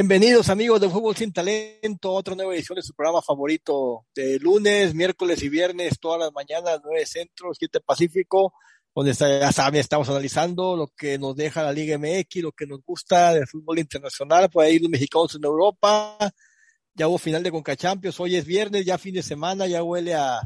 [0.00, 4.94] Bienvenidos amigos de Fútbol Sin Talento, otra nueva edición de su programa favorito de lunes,
[4.94, 8.54] miércoles y viernes, todas las mañanas, 9 Centro, 7 Pacífico,
[8.94, 12.80] donde ya saben, estamos analizando lo que nos deja la Liga MX, lo que nos
[12.82, 16.16] gusta del fútbol internacional, por ahí los mexicanos en Europa,
[16.94, 20.14] ya hubo final de Conca Champions, hoy es viernes, ya fin de semana, ya huele
[20.14, 20.40] a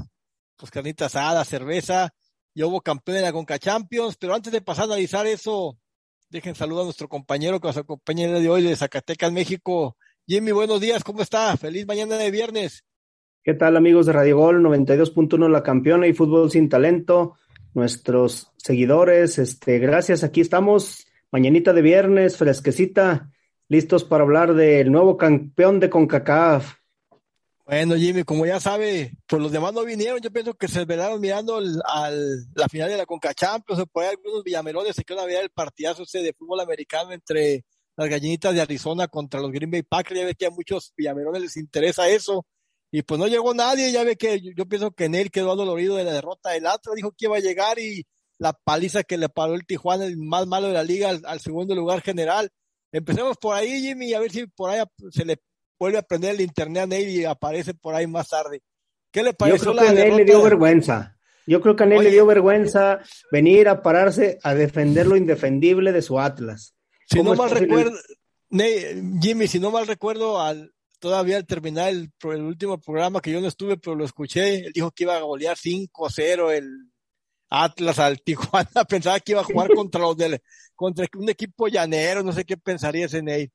[0.57, 2.13] pues carnitas asadas, cerveza,
[2.57, 5.79] ya hubo campeón de la Conca Champions, pero antes de pasar a analizar eso,
[6.31, 9.97] Dejen saludar a nuestro compañero que nos acompaña el día de hoy de Zacatecas, México.
[10.27, 11.57] Jimmy, buenos días, ¿cómo está?
[11.57, 12.85] Feliz mañana de viernes.
[13.43, 17.37] ¿Qué tal amigos de Radio Gol 92.1 La Campeona y Fútbol Sin Talento?
[17.75, 23.31] Nuestros seguidores, este, gracias, aquí estamos, mañanita de viernes, fresquecita,
[23.69, 26.77] listos para hablar del nuevo campeón de CONCACAF.
[27.67, 30.21] Bueno, Jimmy, como ya sabe, pues los demás no vinieron.
[30.21, 33.85] Yo pienso que se velaron mirando al, la final de la Conca Champions.
[33.91, 37.65] Por ahí algunos villamerones se quedan a ver el partidazo de fútbol americano entre
[37.97, 40.21] las gallinitas de Arizona contra los Green Bay Packers.
[40.21, 42.45] Ya ve que a muchos villamerones les interesa eso.
[42.91, 43.91] Y pues no llegó nadie.
[43.93, 46.97] Ya ve que yo, pienso que en él quedó adolorido de la derrota del Atlas.
[46.97, 48.07] Dijo que iba a llegar y
[48.39, 51.41] la paliza que le paró el Tijuana, el más malo de la liga, al, al
[51.41, 52.51] segundo lugar general.
[52.93, 55.39] Empecemos por ahí, Jimmy, a ver si por ahí se le
[55.85, 58.63] vuelve a prender el internet a Neil y aparece por ahí más tarde.
[59.13, 59.59] ¿Qué le parece?
[59.59, 61.17] Yo creo que a Neil le dio vergüenza.
[61.47, 65.93] Yo creo que a Neil le dio vergüenza venir a pararse a defender lo indefendible
[65.93, 66.75] de su Atlas.
[67.07, 67.93] Si no mal recuerdo,
[69.21, 73.43] Jimmy, si no mal recuerdo, al, todavía al terminar el, el, último programa que yo
[73.43, 76.91] no estuve, pero lo escuché, él dijo que iba a golear 5-0 el
[77.51, 78.85] Atlas al Tijuana.
[78.89, 80.41] Pensaba que iba a jugar contra los del,
[80.75, 83.53] contra un equipo llanero, no sé qué pensaría ese Ney.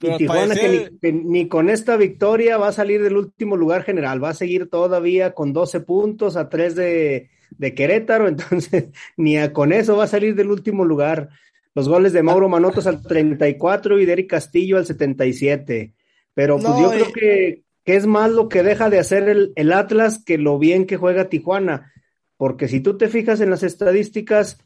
[0.00, 4.30] Y Tijuana que, ni, con esta victoria va a salir del último lugar general, va
[4.30, 9.96] a seguir todavía con 12 puntos a 3 de, de Querétaro, entonces ni con eso
[9.96, 11.30] va a salir del último lugar.
[11.74, 15.92] Los goles de Mauro Manotos al 34 y de Eric Castillo al 77.
[16.32, 19.72] Pero pues yo creo que, que, es más lo que deja de hacer el, el
[19.72, 21.92] Atlas que lo bien que juega Tijuana.
[22.38, 24.58] Porque si tú te fijas en las estadísticas,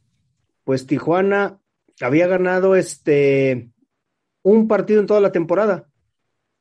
[0.63, 1.59] pues Tijuana
[2.01, 3.70] había ganado este
[4.43, 5.87] un partido en toda la temporada.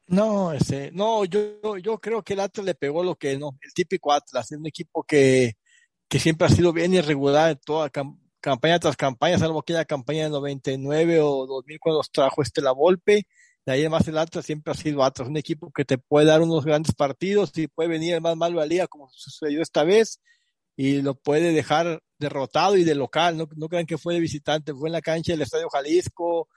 [0.07, 3.73] No, ese, no, yo, yo creo que el Atlas le pegó lo que no, el
[3.73, 5.53] típico Atlas, es un equipo que,
[6.07, 7.91] que siempre ha sido bien irregular en toda
[8.41, 12.71] campaña tras campaña, salvo aquella campaña de 99 o 2000 cuando nos trajo este la
[12.71, 13.27] Volpe,
[13.67, 16.41] de ahí además el Atlas siempre ha sido Atlas, un equipo que te puede dar
[16.41, 20.21] unos grandes partidos y puede venir el más malo al día como sucedió esta vez
[20.75, 24.73] y lo puede dejar derrotado y de local, no, no crean que fue de visitante,
[24.73, 26.47] fue en la cancha del Estadio Jalisco,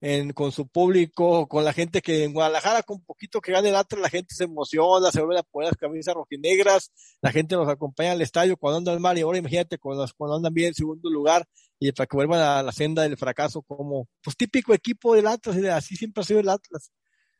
[0.00, 3.76] en, con su público, con la gente que en Guadalajara, con poquito que gane el
[3.76, 6.92] Atlas, la gente se emociona, se vuelve a poner las camisas rojinegras,
[7.22, 10.52] la gente nos acompaña al estadio cuando andan mal y ahora imagínate cuando, cuando andan
[10.52, 11.46] bien en segundo lugar
[11.78, 15.56] y para que vuelvan a la senda del fracaso como, pues típico equipo del Atlas,
[15.72, 16.92] así siempre ha sido el Atlas.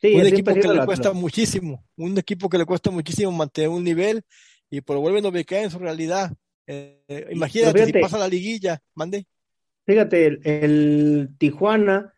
[0.03, 4.22] un equipo que le cuesta muchísimo, un equipo que le cuesta muchísimo mantener un nivel
[4.71, 6.33] y pues vuelven a ubicar en su realidad.
[6.66, 9.27] Eh, imagínate si pasa la liguilla, mande.
[9.87, 12.16] Fíjate, el, el Tijuana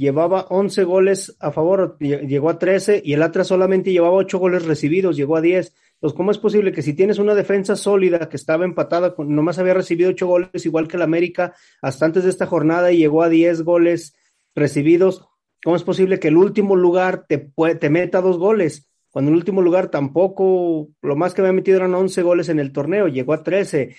[0.00, 4.64] llevaba 11 goles a favor, llegó a 13 y el Atlas solamente llevaba 8 goles
[4.64, 5.74] recibidos, llegó a 10.
[5.94, 9.58] Entonces, ¿cómo es posible que si tienes una defensa sólida que estaba empatada, con, nomás
[9.58, 13.22] había recibido 8 goles igual que el América hasta antes de esta jornada y llegó
[13.22, 14.16] a 10 goles
[14.54, 15.28] recibidos?
[15.62, 18.88] ¿Cómo es posible que el último lugar te, te meta dos goles?
[19.10, 22.72] Cuando el último lugar tampoco, lo más que había metido eran 11 goles en el
[22.72, 23.94] torneo, llegó a 13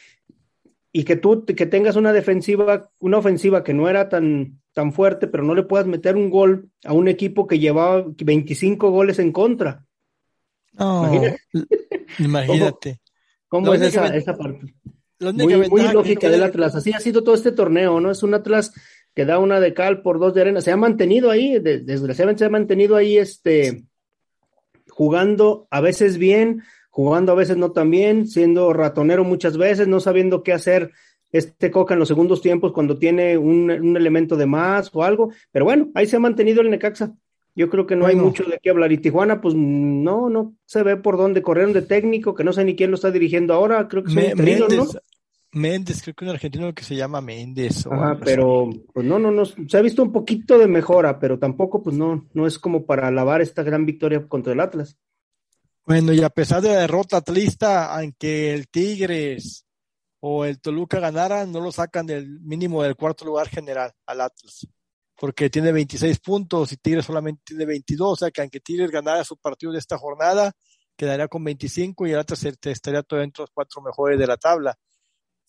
[0.94, 5.28] y que tú que tengas una defensiva, una ofensiva que no era tan, tan fuerte,
[5.28, 9.32] pero no le puedas meter un gol a un equipo que llevaba 25 goles en
[9.32, 9.86] contra.
[12.20, 13.00] imagínate.
[13.48, 14.74] ¿Cómo, es esa, esa parte?
[15.20, 16.74] Muy, muy lógica del Atlas.
[16.74, 18.10] Así ha sido todo este torneo, ¿no?
[18.12, 18.72] Es un Atlas
[19.14, 20.62] que da una de cal por dos de arena.
[20.62, 23.84] Se ha mantenido ahí, desgraciadamente se ha mantenido ahí, este,
[24.90, 30.00] jugando a veces bien, jugando a veces no tan bien, siendo ratonero muchas veces, no
[30.00, 30.92] sabiendo qué hacer
[31.32, 35.66] este Coca en los segundos tiempos cuando tiene un, elemento de más o algo, pero
[35.66, 37.14] bueno, ahí se ha mantenido el Necaxa.
[37.54, 38.94] Yo creo que no hay mucho de qué hablar.
[38.94, 42.64] Y Tijuana, pues no, no se ve por dónde corrieron de técnico, que no sé
[42.64, 44.88] ni quién lo está dirigiendo ahora, creo que es Méndez, ¿no?
[45.54, 47.86] Méndez, creo que un argentino que se llama Méndez.
[47.88, 51.84] Ajá, pero pues no, no, no, se ha visto un poquito de mejora, pero tampoco,
[51.84, 54.98] pues no, no es como para alabar esta gran victoria contra el Atlas.
[55.86, 59.66] Bueno, y a pesar de la derrota atlista, aunque el Tigres
[60.22, 64.68] o el Toluca ganaran, no lo sacan del mínimo del cuarto lugar general al Atlas,
[65.18, 69.24] porque tiene 26 puntos y Tigres solamente tiene 22, o sea que aunque Tigres ganara
[69.24, 70.54] su partido de esta jornada,
[70.96, 74.38] quedaría con 25 y el Atlas estaría todo dentro de los cuatro mejores de la
[74.38, 74.78] tabla.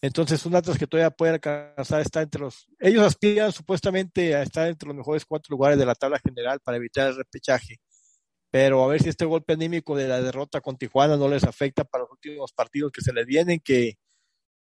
[0.00, 2.66] Entonces, un Atlas que todavía puede alcanzar está entre los.
[2.80, 6.78] Ellos aspiran supuestamente a estar entre los mejores cuatro lugares de la tabla general para
[6.78, 7.76] evitar el repechaje.
[8.50, 11.84] Pero a ver si este golpe anímico de la derrota con Tijuana no les afecta
[11.84, 13.96] para los últimos partidos que se les vienen, que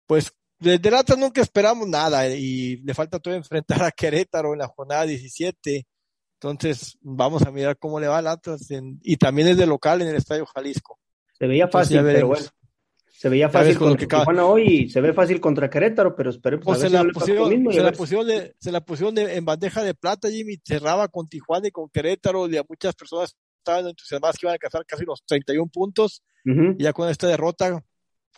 [0.06, 4.68] pues desde Atlas nunca esperamos nada y le falta todavía enfrentar a Querétaro en la
[4.68, 5.86] jornada 17.
[6.40, 8.68] Entonces, vamos a mirar cómo le va al Atlas
[9.02, 10.98] y también es de local en el Estadio Jalisco.
[11.38, 12.46] Se veía fácil, pero bueno.
[13.24, 16.80] Se veía fácil contra Tijuana hoy y se ve fácil contra Querétaro, pero esperemos pues
[16.80, 20.58] se, la pusieron, se, la pusieron de, se la pusieron en bandeja de plata, Jimmy,
[20.62, 24.54] cerraba con Tijuana y con Querétaro, y a muchas personas estaban entusiasmadas que iban a
[24.54, 27.82] alcanzar casi los 31 puntos, y ya con esta derrota,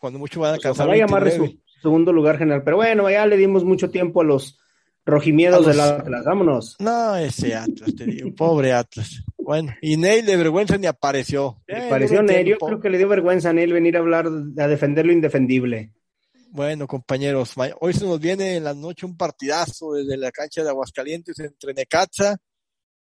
[0.01, 0.87] cuando mucho van a pues alcanzar.
[0.87, 4.25] Pues a llamar su segundo lugar general, pero bueno, ya le dimos mucho tiempo a
[4.25, 4.59] los
[5.05, 6.77] rojimiedos del Atlas, vámonos.
[6.81, 9.23] No, ese Atlas, te digo, pobre Atlas.
[9.39, 11.63] Bueno, y Neil de vergüenza ni apareció.
[11.69, 14.67] Le pareció Neil, yo creo que le dio vergüenza a Neil venir a hablar, a
[14.67, 15.93] defender lo indefendible.
[16.51, 20.71] Bueno, compañeros, hoy se nos viene en la noche un partidazo desde la cancha de
[20.71, 22.39] Aguascalientes entre Necaxa,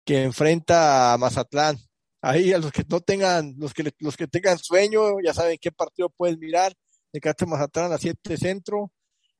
[0.03, 1.77] que enfrenta a Mazatlán.
[2.21, 5.71] Ahí a los que no tengan, los que los que tengan sueño, ya saben qué
[5.71, 6.73] partido pueden mirar.
[7.15, 8.91] Necaxa Mazatlán a 7 centro.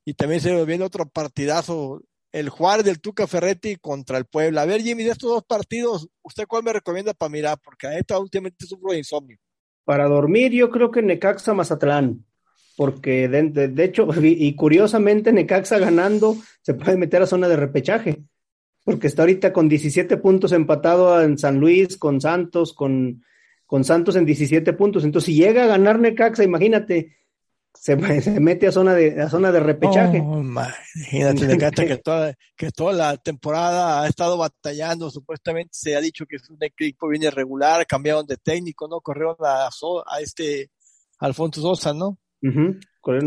[0.04, 2.02] Y también se viene otro partidazo
[2.36, 4.64] el Juárez del Tuca Ferretti contra el Puebla.
[4.64, 7.58] A ver, Jimmy, de estos dos partidos, ¿usted cuál me recomienda para mirar?
[7.64, 9.38] Porque a esta últimamente sufro de insomnio.
[9.86, 12.26] Para dormir, yo creo que Necaxa Mazatlán.
[12.76, 18.18] Porque de, hecho, y, curiosamente, Necaxa ganando se puede meter a zona de repechaje.
[18.84, 23.24] Porque está ahorita con 17 puntos empatado en San Luis, con Santos, con,
[23.66, 25.06] con Santos en 17 puntos.
[25.06, 27.16] Entonces, si llega a ganar Necaxa, imagínate,
[27.76, 30.22] se, se, mete a zona de a zona de repechaje.
[30.24, 36.26] Oh, imagínate, que toda, que toda la temporada ha estado batallando, supuestamente se ha dicho
[36.26, 39.02] que es un equipo bien irregular, cambiaron de técnico, ¿no?
[39.02, 40.72] Corrieron a, a este
[41.20, 42.18] Alfonso Sosa, ¿no?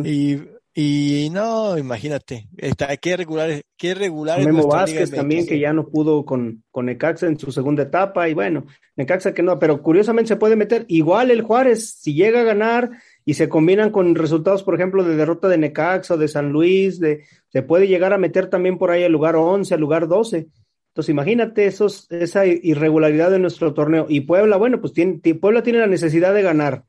[0.05, 0.39] y,
[0.81, 4.45] y no, imagínate, está, qué regular, qué regular.
[4.45, 8.35] Memo Vázquez también que ya no pudo con, con Necaxa en su segunda etapa y
[8.35, 12.45] bueno, Necaxa que no, pero curiosamente se puede meter igual el Juárez, si llega a
[12.45, 12.91] ganar
[13.29, 17.27] y se combinan con resultados, por ejemplo, de derrota de Necaxa de San Luis, de,
[17.49, 20.47] se puede llegar a meter también por ahí al lugar 11, al lugar 12.
[20.89, 24.07] Entonces, imagínate esos, esa irregularidad de nuestro torneo.
[24.09, 26.85] Y Puebla, bueno, pues tiene, Puebla tiene la necesidad de ganar,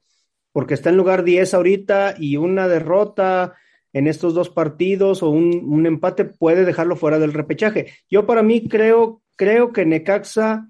[0.53, 3.55] porque está en lugar 10 ahorita y una derrota
[3.91, 7.87] en estos dos partidos o un, un empate puede dejarlo fuera del repechaje.
[8.09, 10.69] Yo para mí creo, creo que Necaxa,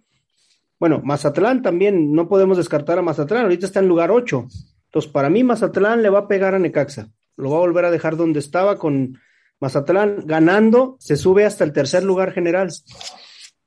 [0.79, 4.47] bueno, Mazatlán también, no podemos descartar a Mazatlán, ahorita está en lugar 8
[4.89, 7.11] entonces, para mí, Mazatlán le va a pegar a Necaxa.
[7.35, 9.19] Lo va a volver a dejar donde estaba con
[9.59, 12.71] Mazatlán ganando, se sube hasta el tercer lugar general.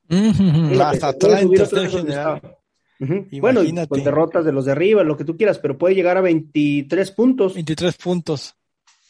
[0.09, 2.57] Mazatlán tercer general.
[3.39, 6.21] Bueno, con derrotas de los de arriba, lo que tú quieras, pero puede llegar a
[6.21, 7.53] 23 puntos.
[7.53, 8.55] 23 puntos.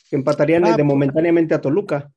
[0.07, 2.11] Que empatarían ah, de momentáneamente a Toluca.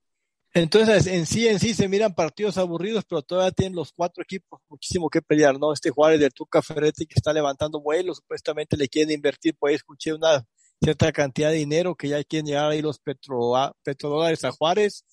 [0.56, 4.58] Entonces, en sí, en sí se miran partidos aburridos, pero todavía tienen los cuatro equipos
[4.70, 5.70] muchísimo que pelear, ¿no?
[5.70, 10.14] Este Juárez del Tuca Ferretti que está levantando vuelos, supuestamente le quieren invertir, pues escuché
[10.14, 10.46] una
[10.82, 15.04] cierta cantidad de dinero que ya quieren llegar ahí los petro, petrodólares a Juárez.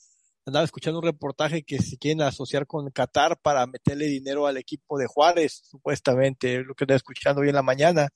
[0.46, 4.98] Andaba escuchando un reportaje que se quieren asociar con Qatar para meterle dinero al equipo
[4.98, 8.08] de Juárez, supuestamente, lo que estaba escuchando hoy en la mañana.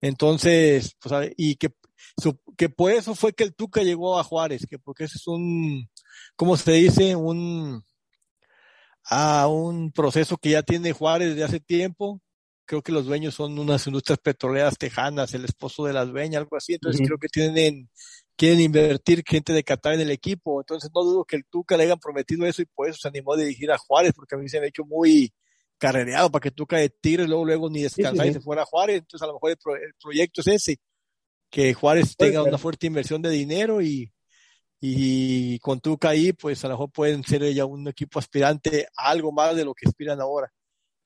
[0.00, 1.70] Entonces, pues, y que,
[2.56, 5.88] que por eso fue que el Tuca llegó a Juárez, que porque ese es un,
[6.36, 7.16] ¿cómo se dice?
[7.16, 7.84] Un,
[9.04, 12.20] a un proceso que ya tiene Juárez desde hace tiempo.
[12.64, 16.56] Creo que los dueños son unas industrias petroleras tejanas, el esposo de la dueña, algo
[16.56, 16.74] así.
[16.74, 17.90] Entonces creo que tienen,
[18.36, 20.60] quieren invertir gente de Qatar en el equipo.
[20.60, 23.32] Entonces no dudo que el Tuca le hayan prometido eso y por eso se animó
[23.32, 25.32] a dirigir a Juárez, porque a mí se me ha hecho muy
[25.78, 28.98] carrereado para que Tuca de tire, luego, luego ni descansar y se fuera a Juárez.
[28.98, 30.78] Entonces a lo mejor el, proyecto es ese,
[31.50, 34.10] que Juárez tenga una fuerte inversión de dinero y,
[34.80, 39.10] y con Tuca ahí, pues a lo mejor pueden ser ya un equipo aspirante a
[39.10, 40.50] algo más de lo que aspiran ahora.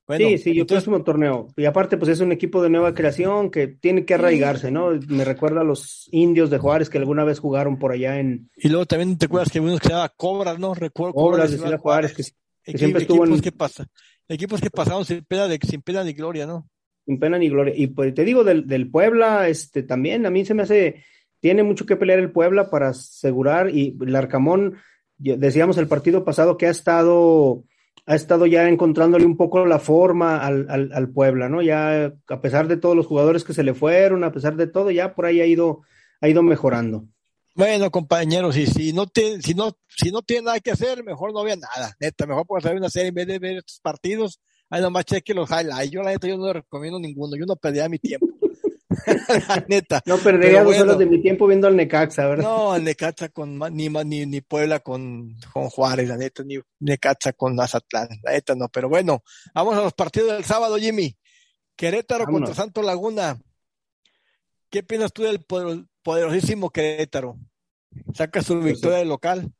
[0.07, 1.47] Bueno, sí, sí, yo entonces, un torneo.
[1.57, 4.91] Y aparte, pues es un equipo de nueva creación que tiene que arraigarse, ¿no?
[5.07, 8.51] Me recuerda a los indios de Juárez que alguna vez jugaron por allá en.
[8.55, 10.75] Y luego también te acuerdas que uno que se llama Cobras, ¿no?
[10.75, 13.43] Recuerdo Cobras, de Ciudad Juárez, que, siempre estuvo equipos en.
[13.43, 13.87] Que pasa,
[14.27, 16.69] equipos que pasaron sin pena, de, sin pena ni gloria, ¿no?
[17.05, 17.73] Sin pena ni gloria.
[17.75, 21.03] Y pues te digo, del, del Puebla, este también, a mí se me hace
[21.45, 24.77] tiene mucho que pelear el Puebla para asegurar y el Arcamón,
[25.19, 27.63] decíamos el partido pasado que ha estado,
[28.07, 31.61] ha estado ya encontrándole un poco la forma al, al, Puebla, ¿no?
[31.61, 34.89] Ya a pesar de todos los jugadores que se le fueron, a pesar de todo,
[34.89, 35.81] ya por ahí ha ido,
[36.19, 37.05] ha ido mejorando.
[37.53, 41.31] Bueno, compañeros, y si no te, si no, si no tiene nada que hacer, mejor
[41.31, 44.39] no vea nada, neta, mejor puedes hacer una serie en vez de ver estos partidos,
[44.75, 45.91] ahí nomás cheque los highlights.
[45.91, 48.27] Yo la neta yo no recomiendo ninguno, yo no perdía mi tiempo.
[49.47, 50.01] la neta.
[50.05, 52.43] No perdería dos horas de mi tiempo viendo al Necaxa, ¿verdad?
[52.43, 57.33] No, al Necaxa con ni, ni, ni Puebla con, con Juárez, la neta, ni Necaxa
[57.33, 58.67] con Mazatlán, la neta no.
[58.69, 61.15] Pero bueno, vamos a los partidos del sábado, Jimmy.
[61.75, 63.37] Querétaro contra Santo Laguna.
[64.69, 65.45] ¿Qué piensas tú del
[66.03, 67.37] poderosísimo Querétaro?
[68.13, 69.53] ¿Saca su pues victoria de local?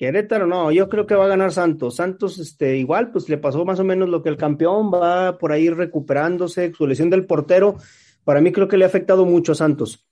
[0.00, 1.96] Querétaro, no, yo creo que va a ganar Santos.
[1.96, 5.52] Santos, este, igual, pues le pasó más o menos lo que el campeón, va por
[5.52, 7.76] ahí recuperándose, su lesión del portero,
[8.24, 10.06] para mí creo que le ha afectado mucho a Santos.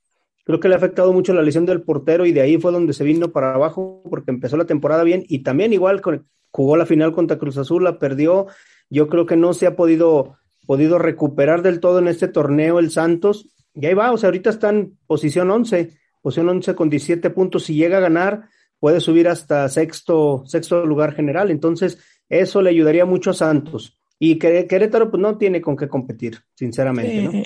[0.45, 2.93] Creo que le ha afectado mucho la lesión del portero y de ahí fue donde
[2.93, 6.03] se vino para abajo porque empezó la temporada bien y también igual
[6.51, 8.47] jugó la final contra Cruz Azul, la perdió.
[8.91, 12.91] Yo creo que no se ha podido, podido recuperar del todo en este torneo el
[12.91, 13.49] Santos.
[13.73, 17.65] Y ahí va, o sea, ahorita está en posición 11, posición 11 con 17 puntos.
[17.65, 21.51] Si llega a ganar, puede subir hasta sexto, sexto lugar general.
[21.51, 23.99] Entonces, eso le ayudaría mucho a Santos.
[24.19, 27.43] Y Querétaro, pues no tiene con qué competir, sinceramente, ¿no?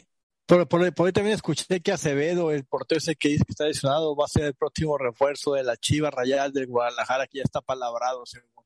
[0.46, 4.14] Por, por, ahí también escuché que Acevedo, el portero ese que dice que está lesionado,
[4.16, 7.60] va a ser el próximo refuerzo de la Chiva Rayal del Guadalajara, que ya está
[7.60, 8.24] palabrado,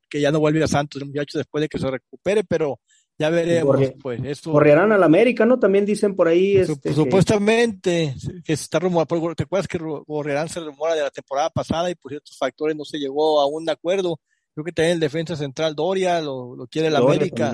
[0.09, 2.81] que ya no vuelve a Santos, el muchacho, después de que se recupere, pero
[3.19, 4.21] ya veremos, pues.
[4.25, 5.59] Eso, correrán al América, ¿no?
[5.59, 6.59] También dicen por ahí.
[6.59, 8.57] Este, supuestamente, que...
[8.57, 9.35] se está rumorando.
[9.35, 12.85] ¿Te acuerdas que correrán se rumora de la temporada pasada y por ciertos factores no
[12.85, 14.21] se llegó a un acuerdo?
[14.55, 17.53] Creo que también el defensa central Doria lo, quiere el América.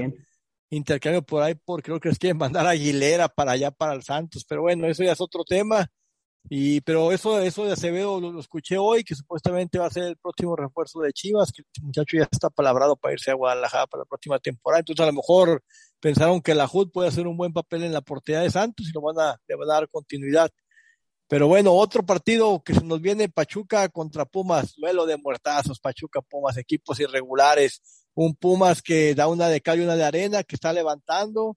[0.70, 4.02] Intercambio por ahí, porque creo que es quieren mandar a Aguilera para allá, para el
[4.02, 4.44] Santos.
[4.48, 5.86] Pero bueno, eso ya es otro tema.
[6.48, 10.16] Y, pero eso, eso de Acevedo lo, escuché hoy, que supuestamente va a ser el
[10.16, 14.02] próximo refuerzo de Chivas, que el muchacho ya está palabrado para irse a Guadalajara para
[14.02, 14.80] la próxima temporada.
[14.80, 15.62] Entonces a lo mejor
[16.00, 18.92] pensaron que la HUD puede hacer un buen papel en la portería de Santos y
[18.92, 20.50] lo van a, le van a dar continuidad.
[21.28, 26.20] Pero bueno, otro partido que se nos viene Pachuca contra Pumas, duelo de muertazos, Pachuca,
[26.20, 27.80] Pumas, equipos irregulares,
[28.14, 31.56] un Pumas que da una de cal y una de arena, que está levantando,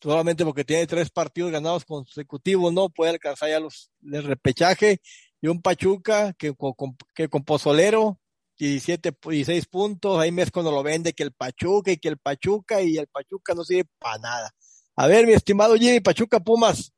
[0.00, 5.00] solamente porque tiene tres partidos ganados consecutivos, no puede alcanzar ya los el repechaje,
[5.40, 8.18] y un Pachuca que con, que con Pozolero,
[8.58, 12.82] 17, 16 puntos, ahí mes cuando lo vende que el Pachuca y que el Pachuca
[12.82, 14.50] y el Pachuca no sirve para nada.
[14.96, 16.92] A ver, mi estimado Jimmy, Pachuca Pumas.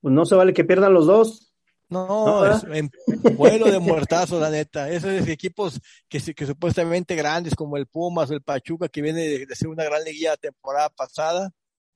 [0.00, 1.48] Pues no se vale que pierdan los dos.
[1.88, 2.90] No, es en
[3.36, 4.90] vuelo de muertazo, la neta.
[4.90, 9.46] Esos equipos que, que supuestamente grandes como el Pumas o el Pachuca, que viene de,
[9.46, 11.50] de ser una gran liguilla temporada pasada,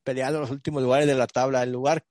[0.07, 2.05] peleando los últimos lugares de la tabla, el lugar,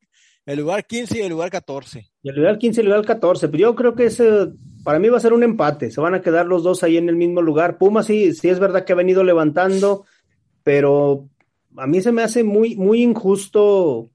[0.45, 2.05] el lugar 15 y el lugar 14.
[2.21, 4.49] Y el lugar 15 y el lugar 14, pero yo creo que ese,
[4.83, 7.07] para mí va a ser un empate, se van a quedar los dos ahí en
[7.07, 7.77] el mismo lugar.
[7.77, 10.05] Pumas sí, sí es verdad que ha venido levantando,
[10.61, 11.29] pero
[11.77, 14.11] a mí se me hace muy, muy injusto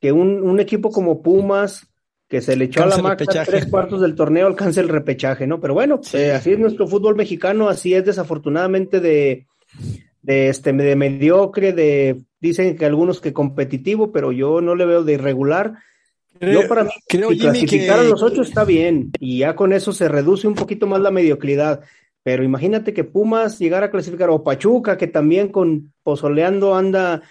[0.00, 1.88] que un, un equipo como Pumas,
[2.28, 5.58] que se le echó a la marca tres cuartos del torneo, alcance el repechaje, ¿no?
[5.60, 9.48] Pero bueno, eh, así es nuestro fútbol mexicano, así es desafortunadamente de,
[10.22, 15.04] de, este, de mediocre, de dicen que algunos que competitivo, pero yo no le veo
[15.04, 15.74] de irregular.
[16.40, 19.92] yo para mí, creo, si clasificar a los ocho está bien, y ya con eso
[19.92, 21.82] se reduce un poquito más la mediocridad.
[22.22, 27.22] Pero imagínate que Pumas llegara a clasificar, o Pachuca, que también con Pozoleando anda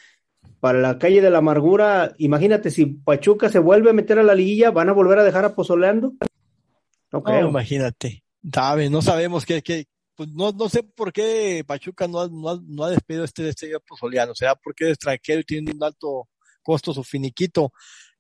[0.60, 2.14] para la calle de la amargura.
[2.18, 5.46] Imagínate si Pachuca se vuelve a meter a la liguilla, ¿van a volver a dejar
[5.46, 6.14] a Pozoleando?
[7.12, 7.50] No creo.
[7.50, 8.24] imagínate.
[8.52, 9.86] Sabe, no sabemos qué, qué,
[10.18, 14.32] pues no, no sé por qué Pachuca no ha, no ha, despedido este este Pozoleano,
[14.32, 16.28] o sea, porque es extranjero y tiene un alto
[16.64, 17.72] costo su finiquito.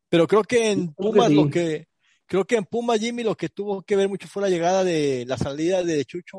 [0.08, 1.88] Pero creo que en Pumas lo que,
[2.27, 5.25] creo que en Pumas Jimmy lo que tuvo que ver mucho fue la llegada de
[5.27, 6.38] la salida de Chucho,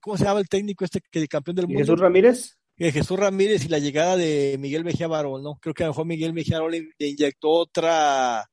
[0.00, 1.80] ¿cómo se llama el técnico este que campeón del mundo?
[1.80, 2.58] Jesús Ramírez.
[2.76, 5.56] Jesús Ramírez y la llegada de Miguel Mejía Barón, ¿no?
[5.60, 8.50] Creo que a lo mejor Miguel Mejía Barón le inyectó otra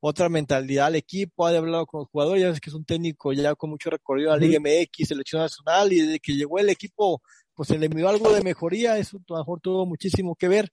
[0.00, 3.32] otra mentalidad al equipo, ha hablado con los jugadores, ya ves que es un técnico
[3.32, 6.70] ya con mucho recorrido a la Liga MX, selección nacional, y desde que llegó el
[6.70, 7.22] equipo,
[7.54, 10.72] pues se le envió algo de mejoría, eso a lo mejor tuvo muchísimo que ver,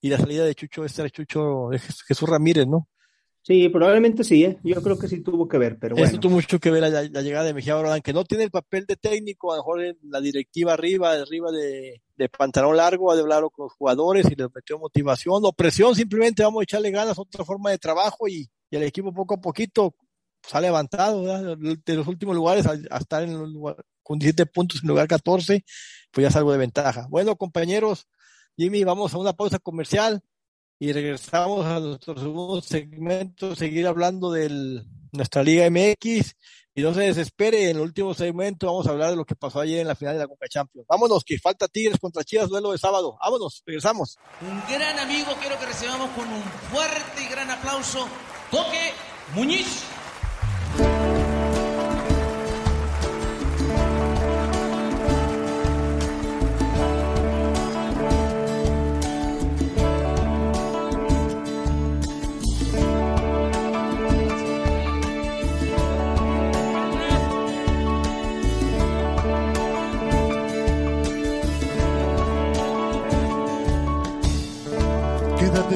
[0.00, 2.88] y la salida de Chucho, este Chucho de Jesús Ramírez, ¿no?
[3.46, 4.58] Sí, probablemente sí, ¿eh?
[4.64, 6.08] yo creo que sí tuvo que ver, pero bueno.
[6.08, 8.86] Eso tuvo mucho que ver la, llegada de Mejía Barón, que no tiene el papel
[8.86, 13.14] de técnico, a lo mejor en la directiva arriba, arriba de, de pantalón largo, ha
[13.14, 16.90] de hablar con los jugadores y les metió motivación o presión, simplemente vamos a echarle
[16.90, 19.94] ganas, otra forma de trabajo y, y el equipo poco a poquito
[20.42, 21.22] se ha levantado
[21.54, 25.64] de los últimos lugares a, estar en lugar, con 17 puntos en lugar 14,
[26.10, 27.06] pues ya es algo de ventaja.
[27.08, 28.08] Bueno, compañeros,
[28.56, 30.22] Jimmy, vamos a una pausa comercial
[30.80, 36.34] y regresamos a nuestro segundo segmento, seguir hablando de nuestra Liga MX
[36.74, 39.60] y no se desespere, en el último segmento vamos a hablar de lo que pasó
[39.60, 40.84] ayer en la final de la Copa Champions.
[40.88, 43.16] Vámonos, que falta Tigres contra Chivas, duelo de sábado.
[43.20, 44.18] Vámonos, regresamos.
[44.40, 48.08] Un gran amigo, quiero que recibamos con un fuerte y gran aplauso
[48.54, 48.94] Coque
[49.34, 49.82] Muñiz.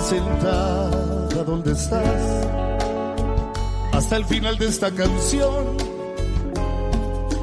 [0.08, 2.38] sentada donde estás
[3.99, 5.76] hasta el final de esta canción,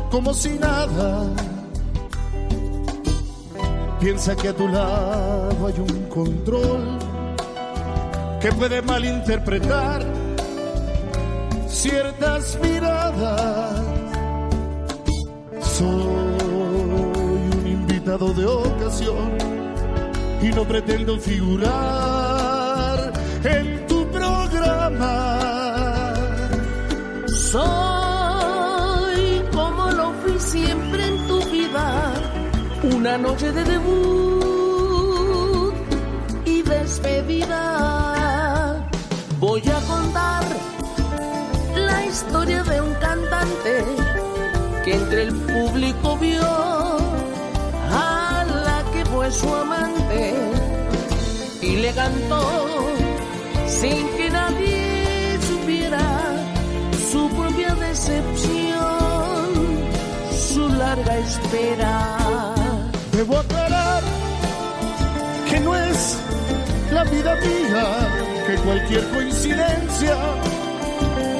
[0.10, 1.28] como si nada.
[4.00, 6.98] Piensa que a tu lado hay un control
[8.40, 10.06] que puede malinterpretar
[11.68, 13.82] ciertas miradas.
[15.62, 16.38] Soy
[17.52, 19.38] un invitado de ocasión
[20.42, 23.12] y no pretendo figurar
[23.44, 25.35] en tu programa.
[27.56, 32.12] Soy como lo fui siempre en tu vida,
[32.84, 35.74] una noche de debut
[36.44, 37.62] y despedida.
[39.40, 40.44] Voy a contar
[41.78, 43.86] la historia de un cantante
[44.84, 46.44] que entre el público vio
[47.90, 50.34] a la que fue su amante
[51.62, 52.42] y le cantó
[53.66, 54.25] sin que
[57.16, 59.48] su propia decepción,
[60.52, 61.96] su larga espera.
[63.14, 64.04] Debo aclarar
[65.50, 66.18] que no es
[66.92, 67.86] la vida mía,
[68.48, 70.18] que cualquier coincidencia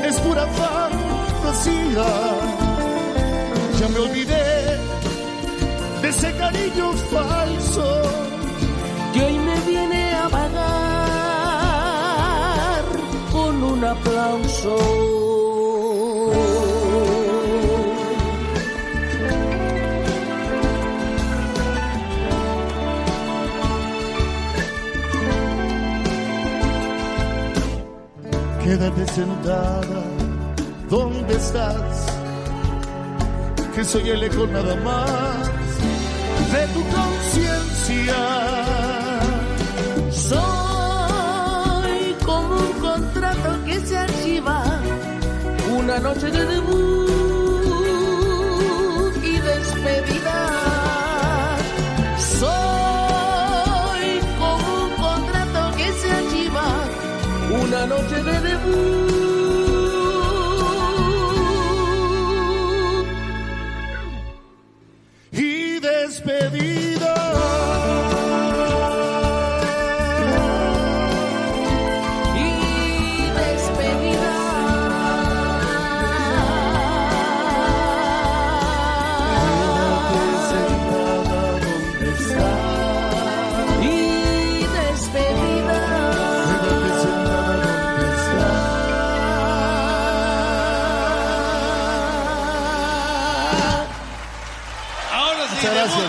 [0.08, 2.08] es pura fantasía.
[3.80, 4.80] Ya me olvidé
[6.02, 7.88] de ese cariño falso
[9.14, 10.86] que hoy me viene a pagar
[13.34, 15.25] con un aplauso.
[28.76, 30.04] Quédate sentada.
[30.90, 32.08] Donde estás,
[33.74, 35.48] que soy el eco nada más
[36.52, 38.18] de tu conciencia.
[40.12, 44.62] Soy como un contrato que se archiva,
[45.80, 47.15] una noche de debut
[57.86, 59.25] una noche de debut.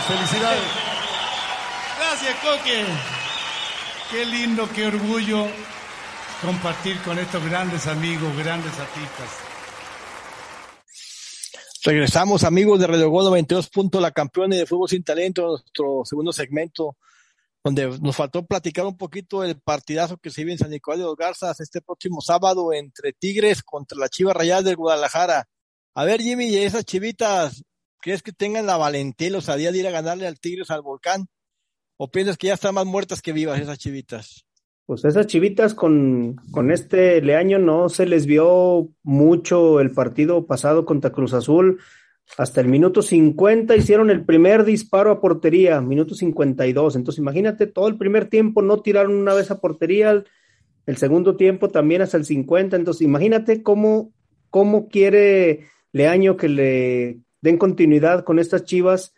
[0.06, 0.62] Felicidades.
[1.98, 2.84] Gracias, Coque.
[4.10, 5.46] Qué lindo, qué orgullo
[6.40, 9.28] compartir con estos grandes amigos, grandes artistas.
[11.84, 13.70] Regresamos, amigos de Radio Gol 92.
[13.70, 16.96] Punto, la campeona de fútbol sin talento, nuestro segundo segmento,
[17.62, 21.04] donde nos faltó platicar un poquito del partidazo que se vive en San Nicolás de
[21.04, 25.48] los Garzas este próximo sábado entre Tigres contra la Chiva Rayada del Guadalajara.
[25.94, 27.62] A ver, Jimmy, y esas chivitas,
[28.06, 30.80] ¿crees que tengan la valentía y la osadía de ir a ganarle al Tigres al
[30.80, 31.26] Volcán?
[31.96, 34.46] ¿O piensas que ya están más muertas que vivas esas chivitas?
[34.84, 40.84] Pues esas chivitas con, con este Leaño no se les vio mucho el partido pasado
[40.84, 41.80] contra Cruz Azul.
[42.38, 46.94] Hasta el minuto 50 hicieron el primer disparo a portería, minuto 52.
[46.94, 50.22] Entonces imagínate, todo el primer tiempo no tiraron una vez a portería,
[50.86, 52.76] el segundo tiempo también hasta el 50.
[52.76, 54.12] Entonces imagínate cómo,
[54.48, 59.14] cómo quiere Leaño que le den continuidad con estas chivas.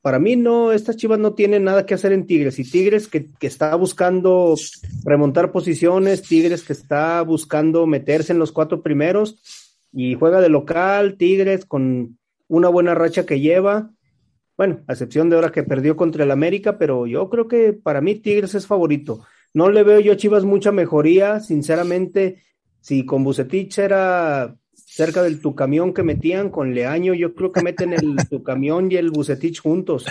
[0.00, 3.26] Para mí no, estas chivas no tienen nada que hacer en Tigres y Tigres que,
[3.38, 4.54] que está buscando
[5.04, 9.36] remontar posiciones, Tigres que está buscando meterse en los cuatro primeros
[9.92, 13.90] y juega de local, Tigres con una buena racha que lleva,
[14.56, 18.00] bueno, a excepción de ahora que perdió contra el América, pero yo creo que para
[18.00, 19.24] mí Tigres es favorito.
[19.54, 22.42] No le veo yo a Chivas mucha mejoría, sinceramente,
[22.80, 24.56] si con Bucetich era
[24.98, 28.90] cerca del tu camión que metían con Leaño, yo creo que meten el tu camión
[28.90, 30.04] y el Bucetich juntos.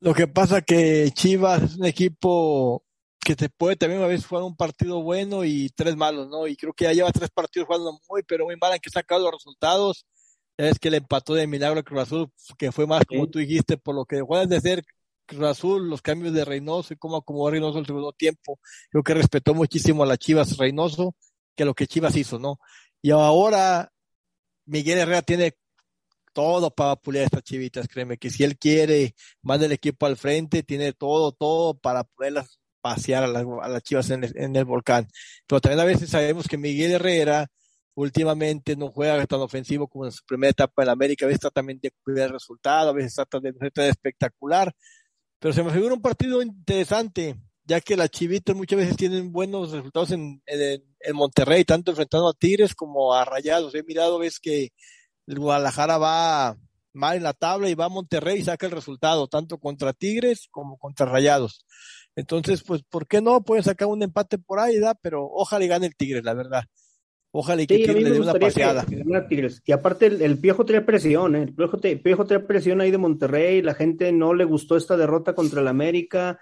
[0.00, 2.82] Lo que pasa que Chivas es un equipo
[3.20, 6.46] que te puede también a veces jugar un partido bueno y tres malos, ¿no?
[6.46, 9.32] Y creo que ya lleva tres partidos jugando muy, pero muy mal, que sacado los
[9.34, 10.06] resultados.
[10.56, 13.30] Ya es que le empató de milagro a Cruz Azul, que fue más, como Sí.
[13.30, 14.84] tú dijiste, por lo que juegas de ser
[15.26, 18.58] Cruz Azul, los cambios de Reynoso y cómo acomodó Reynoso el segundo tiempo.
[18.90, 21.14] Creo que respetó muchísimo a las Chivas Reynoso
[21.54, 22.58] que lo que Chivas hizo, ¿no?
[23.02, 23.92] Y ahora
[24.68, 25.56] Miguel Herrera tiene
[26.32, 30.16] todo para pulir a estas chivitas, créeme, que si él quiere, manda el equipo al
[30.16, 35.08] frente, tiene todo, todo para poderlas pasear a las, a las chivas en el, volcán.
[35.46, 37.48] Pero también a veces sabemos que Miguel Herrera
[37.94, 41.54] últimamente no juega tan ofensivo como en su primera etapa en América, a veces trata
[41.54, 44.72] también de cuidar el resultado, a veces trata de ser espectacular,
[45.40, 47.34] pero se me figura un partido interesante,
[47.68, 52.28] ya que las chivitas muchas veces tienen buenos resultados en, en, en Monterrey, tanto enfrentando
[52.28, 53.74] a Tigres como a Rayados.
[53.74, 54.70] He mirado, ves que
[55.26, 56.56] el Guadalajara va
[56.94, 60.48] mal en la tabla y va a Monterrey y saca el resultado, tanto contra Tigres
[60.50, 61.66] como contra Rayados.
[62.16, 63.42] Entonces, pues, ¿por qué no?
[63.42, 64.94] Pueden sacar un empate por ahí, ¿da?
[64.94, 66.64] Pero ojalá y gane el Tigres, la verdad.
[67.30, 68.86] Ojalá y que Sí, Tigres le dé una paseada.
[68.86, 69.04] que.
[69.66, 71.42] Y aparte el, el Piojo trae presión, ¿eh?
[71.42, 74.96] el Piojo, te- Piojo trae presión ahí de Monterrey, la gente no le gustó esta
[74.96, 76.40] derrota contra el América,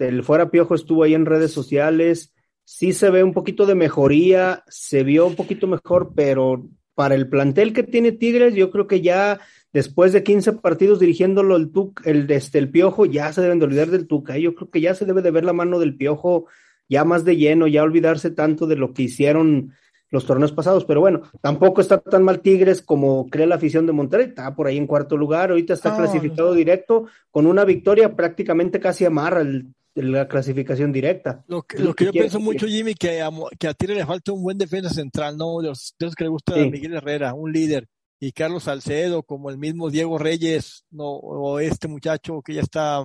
[0.00, 2.32] el fuera Piojo estuvo ahí en redes sociales,
[2.64, 7.28] sí se ve un poquito de mejoría, se vio un poquito mejor, pero para el
[7.28, 9.40] plantel que tiene Tigres, yo creo que ya
[9.72, 13.64] después de 15 partidos dirigiéndolo el Tuc, el, este, el Piojo, ya se deben de
[13.66, 14.42] olvidar del Tuca, ¿eh?
[14.42, 16.46] yo creo que ya se debe de ver la mano del Piojo
[16.88, 19.72] ya más de lleno, ya olvidarse tanto de lo que hicieron
[20.10, 23.92] los torneos pasados, pero bueno, tampoco está tan mal Tigres como cree la afición de
[23.92, 28.14] Monterrey, está por ahí en cuarto lugar, ahorita está Ah, clasificado directo, con una victoria
[28.14, 31.44] prácticamente casi amarra el- la clasificación directa.
[31.46, 33.94] Lo que, lo que que yo quiere pienso mucho, Jimmy, que a, que a Tigre
[33.96, 35.58] le falta un buen defensa central, ¿no?
[35.60, 36.60] De los, de los que le gusta Sí.
[36.60, 37.86] a Miguel Herrera, un líder.
[38.20, 43.04] Y Carlos Salcedo, como el mismo Diego Reyes, no, o este muchacho que ya está,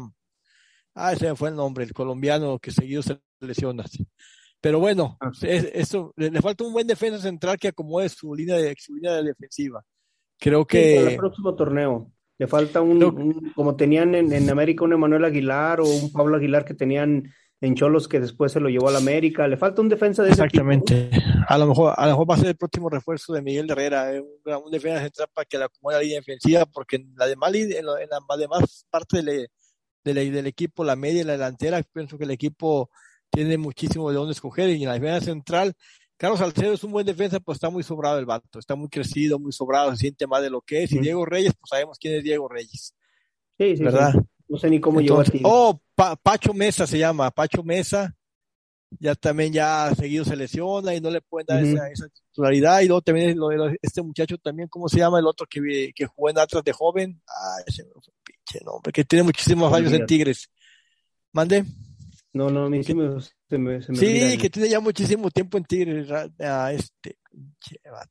[0.96, 3.84] ah, ese fue el nombre, el colombiano que seguido se lesiona.
[4.62, 5.32] Pero bueno, Ah.
[5.42, 8.96] es- eso, le, le falta un buen defensa central que acomode su línea de, su
[8.96, 9.84] línea de defensiva.
[10.40, 12.12] Creo Sí, para el que, próximo torneo.
[12.40, 16.38] Le falta un, un- como tenían en, en América un Emanuel Aguilar o un Pablo
[16.38, 19.46] Aguilar que tenían en Cholos que después se lo llevó a la América.
[19.48, 20.72] Le falta un defensa de ese tipo, ¿no?
[20.72, 21.10] Exactamente.
[21.50, 24.16] A lo mejor, a lo mejor va a ser el próximo refuerzo de Miguel Herrera,
[24.16, 27.28] eh, un, un defensa central para que le acomode la línea defensiva, porque en la
[27.28, 29.50] demás, en, en la demás parte del,
[30.06, 32.90] del, del equipo, la media y la delantera, pienso que el equipo
[33.30, 34.70] tiene muchísimo de dónde escoger.
[34.70, 35.74] Y en la defensa central,
[36.20, 39.40] Carlos Salcedo es un buen defensa, pues está muy sobrado el vato, está muy crecido,
[39.40, 40.92] muy sobrado, se siente más de lo que es.
[40.92, 41.00] Y.
[41.00, 42.94] Diego Reyes, pues sabemos quién es Diego Reyes,
[43.58, 43.84] Sí, sí, sí.
[43.84, 44.14] ¿verdad?
[44.50, 48.14] No sé ni cómo llegó a Entonces, oh, Pa- Pacho Mesa se llama, Pacho Mesa,
[49.00, 52.82] ya también ya seguido se lesiona y no le pueden dar esa, esa titularidad.
[52.82, 55.20] Y luego también lo de lo- este muchacho también, ¿cómo se llama?
[55.20, 57.22] El otro que, que jugó en Atlas de joven.
[57.28, 57.86] Ah, ese
[58.24, 60.06] pinche nombre, que tiene muchísimos años en.
[60.06, 60.50] Tigres.
[61.32, 61.64] Mande.
[62.34, 65.32] No, no, a mí sí me, se me, se me Sí, que tiene ya muchísimo
[65.32, 66.08] tiempo en Tigres.
[66.08, 67.18] ra- ah, este,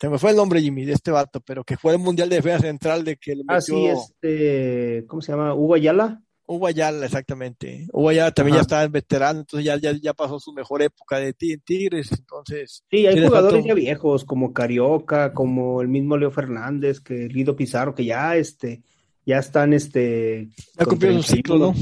[0.00, 2.36] se me fue el nombre, Jimmy, de este vato, pero que fue el Mundial de
[2.36, 5.54] Defensa Central de que le metió Ah, sí, este, ¿cómo se llama?
[5.54, 6.20] Hugo Ayala.
[6.46, 7.86] Hugo Ayala, exactamente.
[7.92, 11.18] Hugo Ayala también ya estaba en veterano, entonces ya, ya, ya pasó su mejor época
[11.18, 12.82] de ti en Tigres, entonces.
[12.90, 17.94] Sí, hay jugadores ya viejos, como Carioca, como el mismo Leo Fernández, que Guido Pizarro,
[17.94, 18.82] que ya, este,
[19.26, 21.74] ya están, este, Ya cumplió su ciclo, ¿no?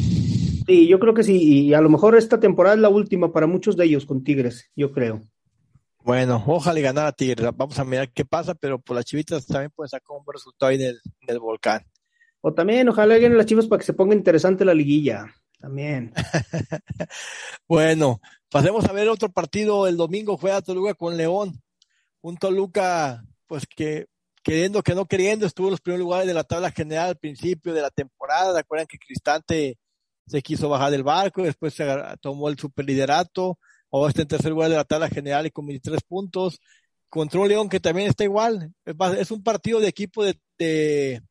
[0.66, 0.84] 31.
[0.84, 3.46] Sí, yo creo que sí, y a lo mejor esta temporada es la última para
[3.46, 5.22] muchos de ellos con Tigres, yo creo.
[6.06, 7.50] Bueno, ojalá y ganar a Tigres.
[7.56, 10.70] Vamos a mirar qué pasa, pero por las chivitas también pueden sacar un buen resultado
[10.70, 11.84] ahí en el, en el volcán.
[12.40, 15.26] O también, ojalá ganen las Chivas para que se ponga interesante la liguilla.
[15.58, 16.12] También.
[17.68, 19.88] Bueno, pasemos a ver otro partido.
[19.88, 21.60] El domingo juega Toluca con León.
[22.20, 24.06] Un Toluca, pues que
[24.44, 27.74] queriendo que no queriendo, estuvo en los primeros lugares de la tabla general al principio
[27.74, 28.56] de la temporada.
[28.56, 29.76] Recuerdan que Cristante
[30.26, 31.86] se quiso bajar del barco, después se
[32.20, 33.58] tomó el superliderato.
[33.92, 36.60] Ahora está en tercer lugar de la tabla general y con 23 puntos.
[37.08, 38.72] Contra un León que también está igual.
[38.84, 41.22] Es Es un partido de equipo de, de-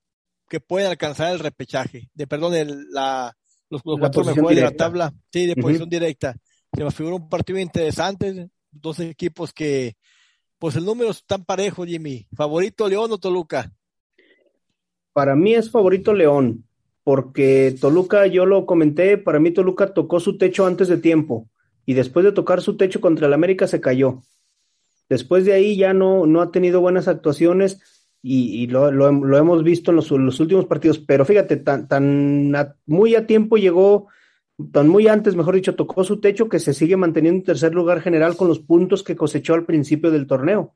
[0.48, 3.36] que pueden alcanzar el repechaje, de perdón, el- la,
[3.70, 6.36] los, los La cuatro mejores de la tabla, sí, de posición directa.
[6.74, 9.96] Se me figura un partido interesante, dos equipos que,
[10.60, 12.28] pues el número están parejos, Jimmy.
[12.36, 13.72] ¿Favorito León o Toluca?
[15.14, 16.66] Para mí es favorito León,
[17.06, 21.48] porque Toluca, yo lo comenté, para mí Toluca tocó su techo antes de tiempo
[21.86, 24.22] y después de tocar su techo contra el América se cayó.
[25.08, 27.80] Después de ahí ya no, no ha tenido buenas actuaciones
[28.24, 31.88] y, y lo, lo, lo hemos visto en los, los últimos partidos, pero fíjate, tan,
[31.88, 34.08] tan a- muy a tiempo llegó,
[34.72, 38.02] tan muy antes, mejor dicho, tocó su techo que se sigue manteniendo en tercer lugar
[38.02, 40.74] general con los puntos que cosechó al principio del torneo.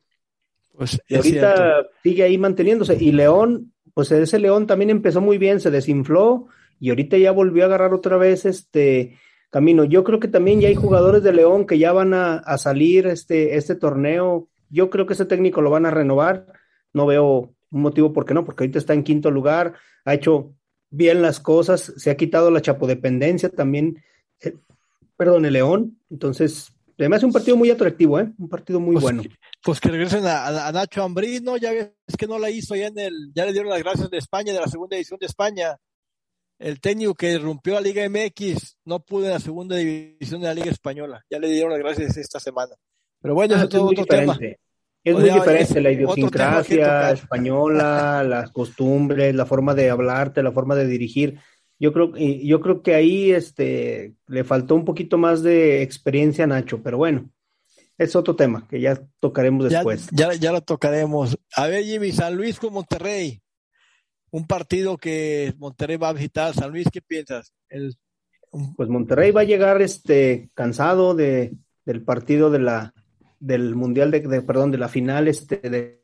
[0.78, 1.90] Pues Y ahorita cierto.
[2.04, 2.96] sigue ahí manteniéndose.
[3.04, 6.48] Y León, pues ese León también empezó muy bien, se desinfló
[6.80, 9.18] y ahorita ya volvió a agarrar otra vez este
[9.50, 9.84] camino.
[9.84, 13.08] Yo creo que también ya hay jugadores de León que ya van a, a salir
[13.08, 14.48] este, este torneo.
[14.70, 16.46] Yo creo que ese técnico lo van a renovar.
[16.94, 19.74] No veo un motivo por qué no, porque ahorita está en quinto lugar,
[20.06, 20.54] ha hecho
[20.90, 24.02] bien las cosas, se ha quitado la chapodependencia también,
[24.40, 24.56] eh,
[25.18, 25.98] perdón, el León.
[26.10, 28.32] Entonces, además es un partido muy atractivo, ¿eh?
[28.38, 29.24] Un partido muy Pues, bueno.
[29.64, 32.88] Pues que regresen a, a- a Nacho Ambrino, ya ves que no la hizo ya
[32.88, 35.78] en el, ya le dieron las gracias de España, de la segunda edición de España.
[36.60, 40.54] el técnico que rompió la Liga MX no pudo en la segunda división de la
[40.54, 41.24] Liga Española.
[41.30, 42.74] Ya le dieron las gracias esta semana.
[43.22, 44.34] Pero bueno, Ah, eso es todo otro tema.
[44.34, 44.60] diferente.
[45.02, 50.44] Es O muy diferente es la tema idiosincrasia española, las costumbres, la forma de hablarte,
[50.44, 51.40] la forma de dirigir.
[51.80, 56.48] Yo creo, yo creo que ahí este, le faltó un poquito más de experiencia a
[56.48, 57.30] Nacho, pero bueno,
[58.00, 60.08] es otro tema que ya tocaremos Ya, después.
[60.12, 61.38] ya, ya lo tocaremos.
[61.56, 63.42] A ver, Jimmy, San Luis con Monterrey.
[64.32, 66.54] Un partido que Monterrey va a visitar.
[66.54, 67.54] San Luis, ¿qué piensas?
[67.70, 67.96] El,
[68.76, 71.54] Pues Monterrey va a llegar este cansado de,
[71.86, 72.94] del partido de la
[73.40, 76.04] del Mundial de, de- perdón, de la final este de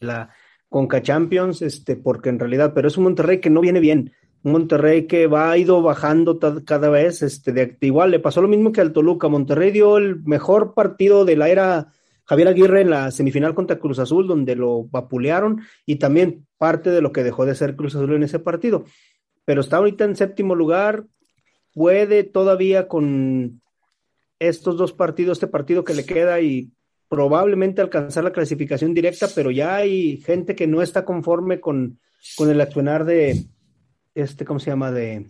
[0.00, 0.30] la
[0.68, 4.12] Conca Champions, este, porque en realidad, pero es un Monterrey que no viene bien,
[4.44, 8.72] Monterrey que va ha ido bajando cada vez, este, de, igual le pasó lo mismo
[8.72, 11.92] que al Toluca, Monterrey dio el mejor partido de la era
[12.26, 17.00] Javier Aguirre en la semifinal contra Cruz Azul, donde lo vapulearon, y también parte de
[17.00, 18.84] lo que dejó de ser Cruz Azul en ese partido.
[19.46, 21.04] Pero está ahorita en séptimo lugar,
[21.72, 23.62] puede todavía con
[24.38, 26.70] estos dos partidos, este partido que le queda y
[27.08, 31.98] probablemente alcanzar la clasificación directa, pero ya hay gente que no está conforme con,
[32.36, 33.46] con el accionar de
[34.14, 34.90] este, ¿cómo se llama?
[34.90, 35.26] de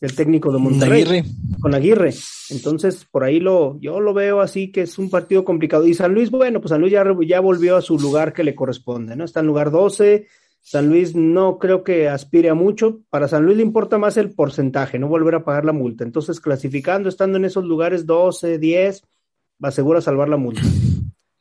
[0.00, 1.24] del técnico de Monterrey Aguirre.
[1.60, 2.14] con Aguirre.
[2.50, 5.86] Entonces, por ahí lo, yo lo veo así que es un partido complicado.
[5.86, 8.54] Y San Luis, bueno, pues San Luis ya, ya volvió a su lugar que le
[8.54, 9.24] corresponde, ¿no?
[9.24, 10.26] Está en lugar 12.
[10.60, 13.00] San Luis no creo que aspire a mucho.
[13.10, 16.04] Para San Luis le importa más el porcentaje, no volver a pagar la multa.
[16.04, 19.02] Entonces, clasificando, estando en esos lugares 12, 10,
[19.62, 20.62] asegura salvar la multa.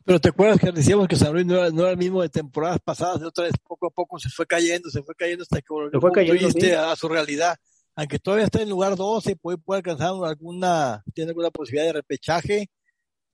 [0.08, 2.30] Pero te acuerdas que decíamos que San Luis no era, no era el mismo de
[2.30, 5.60] temporadas pasadas, de otra vez poco a poco se fue cayendo, se fue cayendo hasta
[5.60, 6.72] que construiste sí.
[6.72, 7.58] a su realidad.
[7.94, 12.70] Aunque todavía está en lugar 12, puede, puede alcanzar alguna, tiene alguna posibilidad de repechaje.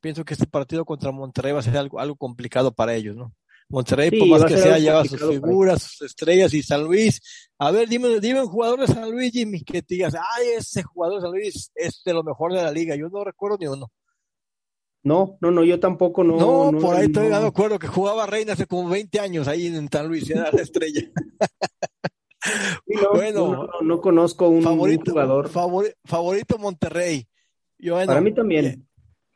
[0.01, 3.35] Pienso que este partido contra Monterrey va a ser algo, algo complicado para ellos, ¿no?
[3.69, 7.21] Monterrey, Sí, por más a que sea, lleva sus figuras, sus estrellas y San Luis.
[7.59, 10.81] A ver, dime, dime un jugador de San Luis, Jimmy, que te digas, ay, ese
[10.81, 12.95] jugador de San Luis es de lo mejor de la liga.
[12.95, 13.91] Yo no recuerdo ni uno.
[15.03, 16.37] No, no, no, yo tampoco no.
[16.37, 17.13] No, no, por ahí no.
[17.13, 20.49] todavía me acuerdo que jugaba Reina hace como 20 años ahí en San Luis, era
[20.51, 21.01] la estrella.
[22.85, 23.47] Sí, no, Bueno.
[23.53, 25.49] no, no, no conozco un, jugador.
[25.49, 27.27] favori- favorito Monterrey.
[27.79, 28.87] Y bueno, Para mí también.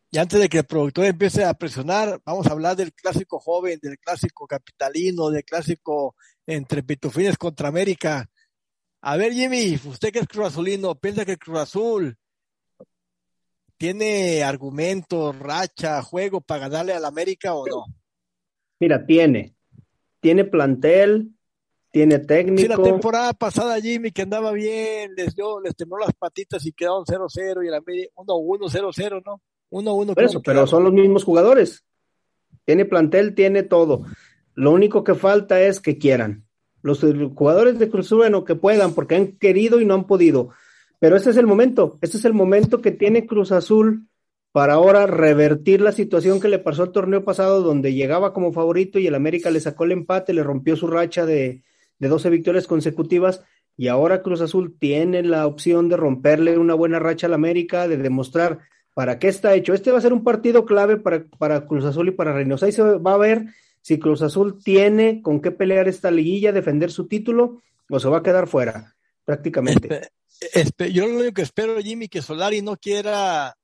[0.09, 3.79] Y antes de que el productor empiece a presionar, vamos a hablar del clásico joven,
[3.81, 8.29] del clásico capitalino, del clásico entre Pitufines contra América.
[9.01, 12.17] A ver, Jimmy, usted que es Cruz Azulino, ¿piensa que Cruz Azul
[13.77, 17.85] tiene argumentos, racha, juego para ganarle al América o no?
[18.79, 19.55] Mira, tiene.
[20.19, 21.31] Tiene plantel,
[21.91, 22.83] tiene Si la técnico.
[22.83, 27.63] temporada pasada Jimmy que andaba bien, les dio, les tembló las patitas y quedaron 0-0
[27.63, 29.41] y el América 1-1, 0-0, ¿no?
[29.69, 30.13] 1-1.
[30.13, 31.85] Por eso, pero son los mismos jugadores.
[32.65, 34.05] Tiene plantel, tiene todo.
[34.53, 36.45] Lo único que falta es que quieran.
[36.81, 37.01] Los
[37.35, 40.49] jugadores de Cruz Azul, bueno, que puedan, porque han querido y no han podido.
[40.99, 44.07] Pero este es el momento, este es el momento que tiene Cruz Azul
[44.51, 48.97] para ahora revertir la situación que le pasó al torneo pasado, donde llegaba como favorito
[48.97, 51.63] y el América le sacó el empate, le rompió su racha de,
[51.99, 53.43] de 12 victorias consecutivas.
[53.75, 57.97] Y ahora Cruz Azul tiene la opción de romperle una buena racha al América, de
[57.97, 58.59] demostrar
[58.95, 59.75] para qué está hecho.
[59.75, 62.65] Este va a ser un partido clave para, para Cruz Azul y para Reynosa.
[62.65, 63.45] Ahí se va a ver
[63.81, 68.17] si Cruz Azul tiene con qué pelear esta liguilla, defender su título, o se va
[68.17, 68.96] a quedar fuera,
[69.27, 69.87] prácticamente.
[69.89, 70.09] Espe-
[70.53, 73.55] espe- yo lo único que espero, Jimmy, que Solari no quiera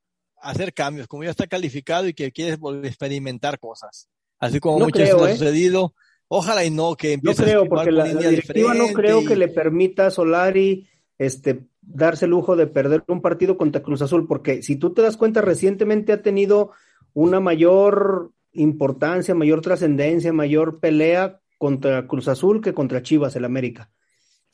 [0.41, 4.09] hacer cambios, como ya está calificado y que quiere volver a experimentar cosas.
[4.39, 5.37] Así como No muchas veces ha ¿eh?
[5.37, 5.95] sucedido.
[6.27, 9.35] Ojalá y no, que No empiece a creo, porque la, directiva no creo y- que
[9.37, 10.85] le permita a Solari
[11.17, 15.01] este, darse el lujo de perder un partido contra Cruz Azul, porque si tú te
[15.01, 16.71] das cuenta, recientemente ha tenido
[17.13, 23.89] una mayor importancia, mayor trascendencia, mayor pelea contra Cruz Azul que contra Chivas, el América.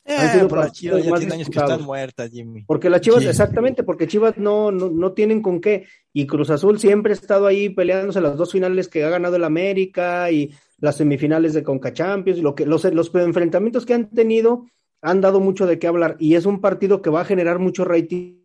[0.04, 1.72] Eh, sido pero las Chivas ya más tienen años que disputados.
[1.72, 2.64] están muertas, Jimmy.
[2.64, 3.28] Porque las Chivas, Sí.
[3.28, 5.86] exactamente, porque Chivas no, no, no tienen con qué.
[6.12, 9.44] Y Cruz Azul siempre ha estado ahí peleándose las dos finales que ha ganado el
[9.44, 12.38] América y las semifinales de Conca Champions.
[12.38, 14.66] y Lo que, los, los enfrentamientos que han tenido
[15.02, 16.16] han dado mucho de qué hablar.
[16.18, 18.40] Y es un partido que va a generar mucho rating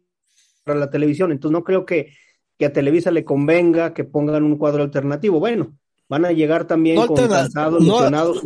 [0.65, 1.31] para la televisión.
[1.31, 2.13] Entonces no creo que,
[2.59, 5.39] que a Televisa le convenga que pongan un cuadro alternativo.
[5.39, 5.75] Bueno,
[6.09, 8.43] van a llegar también No con cansados, no- lesionados.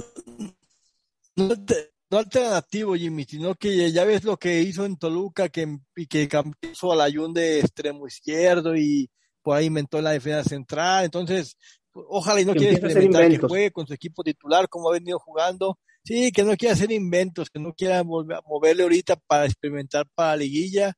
[1.36, 5.80] no, te- no alternativo, Jimmy, sino que ya ves lo que hizo en Toluca, que,
[6.10, 9.10] que cambió al Ayun de extremo izquierdo y
[9.42, 11.06] por ahí inventó la defensa central.
[11.06, 11.56] Entonces,
[11.94, 15.78] ojalá y no quiera experimentar, que juegue con su equipo titular como ha venido jugando.
[16.04, 20.32] Sí, que no quiera hacer inventos, que no quiera volver moverle ahorita para experimentar para
[20.32, 20.94] la liguilla,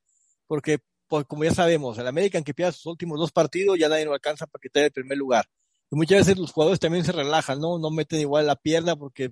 [0.48, 4.06] porque pues, como ya sabemos, el American que pierda sus últimos dos partidos ya nadie
[4.06, 5.46] lo alcanza para quitar el primer lugar.
[5.92, 7.78] Y muchas veces los jugadores también se relajan, ¿no?
[7.80, 9.32] No meten igual la pierna porque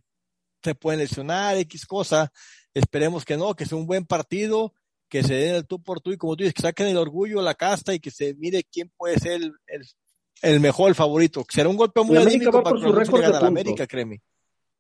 [0.63, 2.32] se pueden lesionar, X cosa.
[2.74, 4.74] Esperemos que no, que sea un buen partido,
[5.10, 7.41] que se den el tú por tú y como tú dices, que saquen el orgullo,
[7.41, 9.82] la casta y que se mire quién puede ser el, el,
[10.41, 11.43] el mejor, el favorito.
[11.50, 13.48] Será un golpe muy anímico para por su récord de a.
[13.48, 14.22] América, créeme.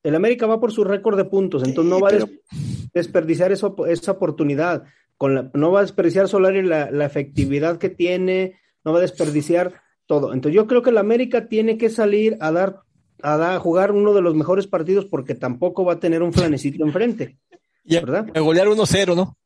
[0.03, 3.51] El América va por su récord de puntos, entonces no va a pero- des- desperdiciar
[3.51, 4.83] eso, esa oportunidad.
[5.17, 9.01] Con la- no va a desperdiciar Solari la, la efectividad que tiene, no va a
[9.01, 10.31] desperdiciar todo.
[10.33, 12.81] Entonces yo creo que el América tiene que salir a dar,
[13.21, 16.33] a dar, a jugar uno de los mejores partidos porque tampoco va a tener un
[16.33, 17.37] flanecito enfrente,
[17.83, 18.27] Y ¿verdad?
[18.35, 19.37] a golear 1-0, ¿no?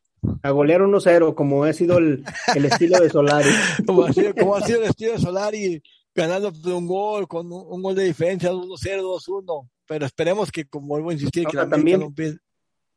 [0.41, 2.23] A golear 1-0, como ha sido el,
[2.55, 3.49] el estilo de Solari.
[3.85, 5.83] Como ha sido, como ha sido el estilo de Solari,
[6.15, 9.69] ganando un gol, con un, un gol de diferencia, 1-0, 2-1.
[9.85, 12.39] Pero esperemos que, como vuelvo a insistir, que la Ahora, América también- no empiece-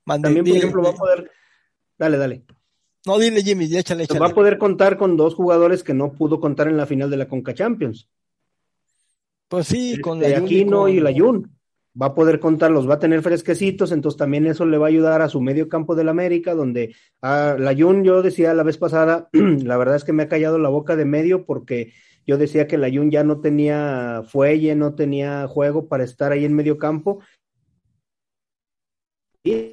[0.04, 1.30] mande- También, por dile- ejemplo, va a poder,
[1.98, 2.44] dale, dale.
[3.06, 4.20] No, dile Jimmy, échale, échale.
[4.20, 7.16] Va a poder contar con dos jugadores que no pudo contar en la final de
[7.16, 8.08] la Conca Champions.
[9.48, 11.52] Pues sí, con de la Aquino con- y la Jun.
[12.00, 15.22] Va a poder contarlos, va a tener fresquecitos, entonces también eso le va a ayudar
[15.22, 19.30] a su medio campo del América, donde a la Jun, yo decía la vez pasada,
[19.32, 21.94] la verdad es que me ha callado la boca de medio porque
[22.26, 26.44] yo decía que la Jun ya no tenía fuelle, no tenía juego para estar ahí
[26.44, 27.20] en medio campo.
[29.42, 29.72] Y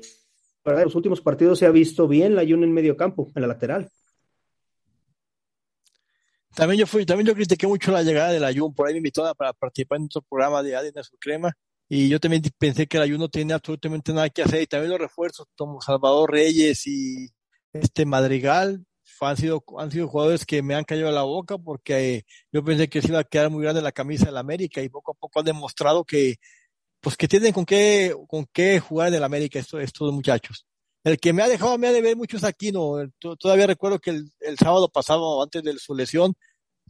[0.63, 3.41] verdad, en los últimos partidos se ha visto bien la Jun en medio campo, en
[3.41, 3.89] la lateral.
[6.55, 8.99] También yo fui, también yo critiqué mucho la llegada de la Jun, por ahí me
[8.99, 11.51] invitó a- para participar en otro programa de ADN Su Crema,
[11.89, 14.91] y yo también pensé que la Jun no tenía absolutamente nada que hacer, y también
[14.91, 17.27] los refuerzos como Salvador Reyes y
[17.73, 18.85] este Madrigal
[19.21, 22.89] han sido, han sido jugadores que me han caído a la boca porque yo pensé
[22.89, 25.39] que se iba a quedar muy grande la camisa del América y poco a poco
[25.39, 26.35] han demostrado que
[27.01, 30.65] pues que tienen con qué, con qué jugar en el América estos, estos muchachos.
[31.03, 32.95] El que me ha dejado me ha de ver mucho es Aquino.
[33.39, 36.33] Todavía recuerdo que el, el sábado pasado, antes de su lesión,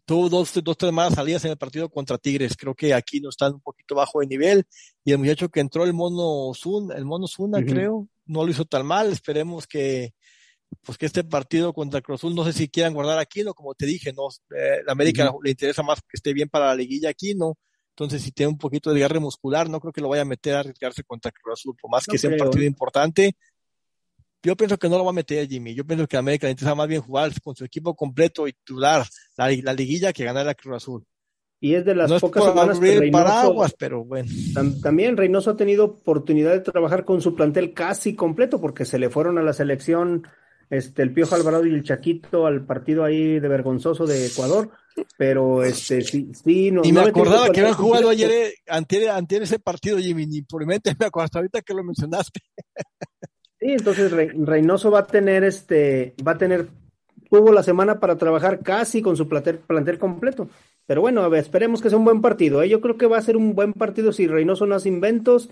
[0.06, 2.56] tuvo dos, dos, tres malas salidas en el partido contra Tigres.
[2.56, 4.66] Creo que Aquino está un poquito bajo de nivel.
[5.04, 8.66] Y el muchacho que entró, el mono Zuna, el mono Zuna, creo, no lo hizo
[8.66, 9.12] tan mal.
[9.12, 10.14] Esperemos que,
[10.84, 13.74] pues que este partido contra Cruz Azul, no sé si quieran guardar a Aquino, como
[13.74, 17.10] te dije, no, eh, la América le interesa más que esté bien para la liguilla
[17.10, 17.58] Aquino.
[17.96, 20.56] Entonces, si tiene un poquito de desgarre muscular, no creo que lo vaya a meter
[20.56, 23.36] a arriesgarse contra Cruz Azul, por más No que sea un partido importante.
[24.44, 25.74] Yo pienso que no lo va a meter Jimmy.
[25.74, 29.06] Yo pienso que América interesa más bien jugar con su equipo completo y titular
[29.38, 31.06] la, la liguilla que ganar a Cruz Azul.
[31.62, 34.30] Y es de las no pocas semanas que Reynoso- paraguas, pero bueno.
[34.54, 39.00] Tam- También Reynoso ha tenido oportunidad de trabajar con su plantel casi completo porque se
[39.00, 40.28] le fueron a la selección
[40.70, 44.72] este, el Piojo Alvarado y el Chaquito al partido ahí de vergonzoso de Ecuador,
[45.18, 49.44] pero este sí, sí no, Y me acordaba que habían jugado ayer, eh, antier, antier
[49.44, 52.42] ese partido, Jimmy, ni por mi mente me acuerdo hasta ahorita que lo mencionaste.
[53.64, 56.68] Sí, entonces Re- Reynoso va a tener este, va a tener,
[57.30, 60.50] tuvo la semana para trabajar casi con su plantel, plantel completo.
[60.86, 62.62] Pero bueno, a ver, esperemos que sea un buen partido.
[62.62, 62.68] ¿eh?
[62.68, 65.50] Yo creo que va a ser un buen partido si Reynoso no hace inventos,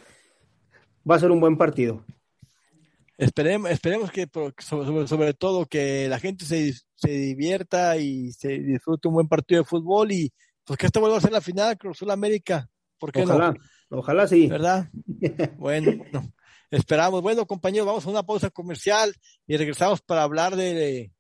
[1.10, 2.04] va a ser un buen partido.
[3.18, 4.28] Esperemos, esperemos que
[4.60, 9.62] sobre, sobre- todo que la gente se, se divierta y se disfrute un buen partido
[9.62, 10.34] de fútbol y
[10.66, 12.68] pues que esta vuelva a ser la final Cruz América.
[13.00, 13.54] ¿Por qué Ojalá,
[13.90, 13.98] no?
[14.00, 14.48] ojalá sí.
[14.48, 14.90] ¿Verdad?
[15.58, 16.24] Bueno, no.
[16.72, 17.22] Esperamos.
[17.22, 19.14] Bueno, compañeros, vamos a una pausa comercial
[19.46, 21.12] y regresamos para hablar de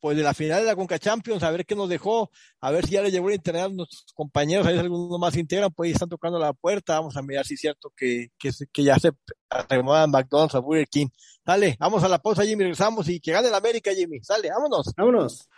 [0.00, 2.86] pues de la final de la Conca Champions, a ver qué nos dejó, a ver
[2.86, 5.40] si ya le llevó el internet a nuestros compañeros, a ver si algunos más se
[5.40, 8.82] integran, pues están tocando la puerta, vamos a mirar si es cierto que, que, que
[8.82, 9.10] ya se
[9.68, 11.08] remodan McDonald's a Burger King.
[11.44, 14.20] Dale, vamos a la pausa, Jimmy, regresamos y que gane la América, Jimmy.
[14.22, 14.92] Sale, vámonos.
[14.96, 15.48] Vámonos.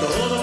[0.00, 0.38] Todo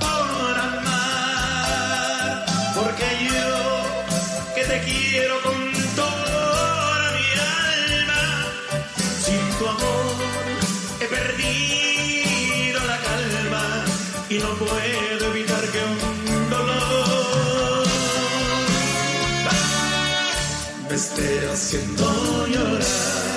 [0.00, 3.50] por amar, porque yo
[4.54, 5.58] que te quiero con
[5.96, 7.28] toda mi
[7.64, 8.22] alma,
[9.24, 10.06] sin tu amor
[11.00, 13.64] he perdido la calma
[14.28, 15.98] y no puedo evitar que un
[16.50, 17.86] dolor
[20.88, 23.27] me esté haciendo llorar.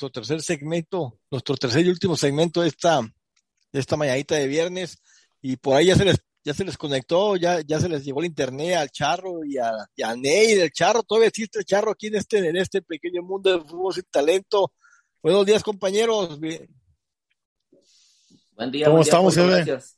[0.00, 3.00] Nuestro tercer segmento, nuestro tercer y último segmento de esta,
[3.72, 4.96] de esta mañanita de viernes.
[5.42, 8.20] Y por ahí ya se les, ya se les conectó, ya, ya se les llegó
[8.20, 11.02] el internet al Charro y a, y a Ney del Charro.
[11.02, 14.72] Todavía existe el Charro aquí en este, en este pequeño mundo de fútbol sin talento.
[15.22, 16.40] Buenos días, compañeros.
[16.40, 16.68] Bien-
[18.56, 19.96] Buen día, ¿Cómo buen día, estamos.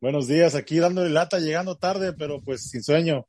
[0.00, 3.26] Buenos días, aquí dándole lata, llegando tarde, pero pues sin sueño.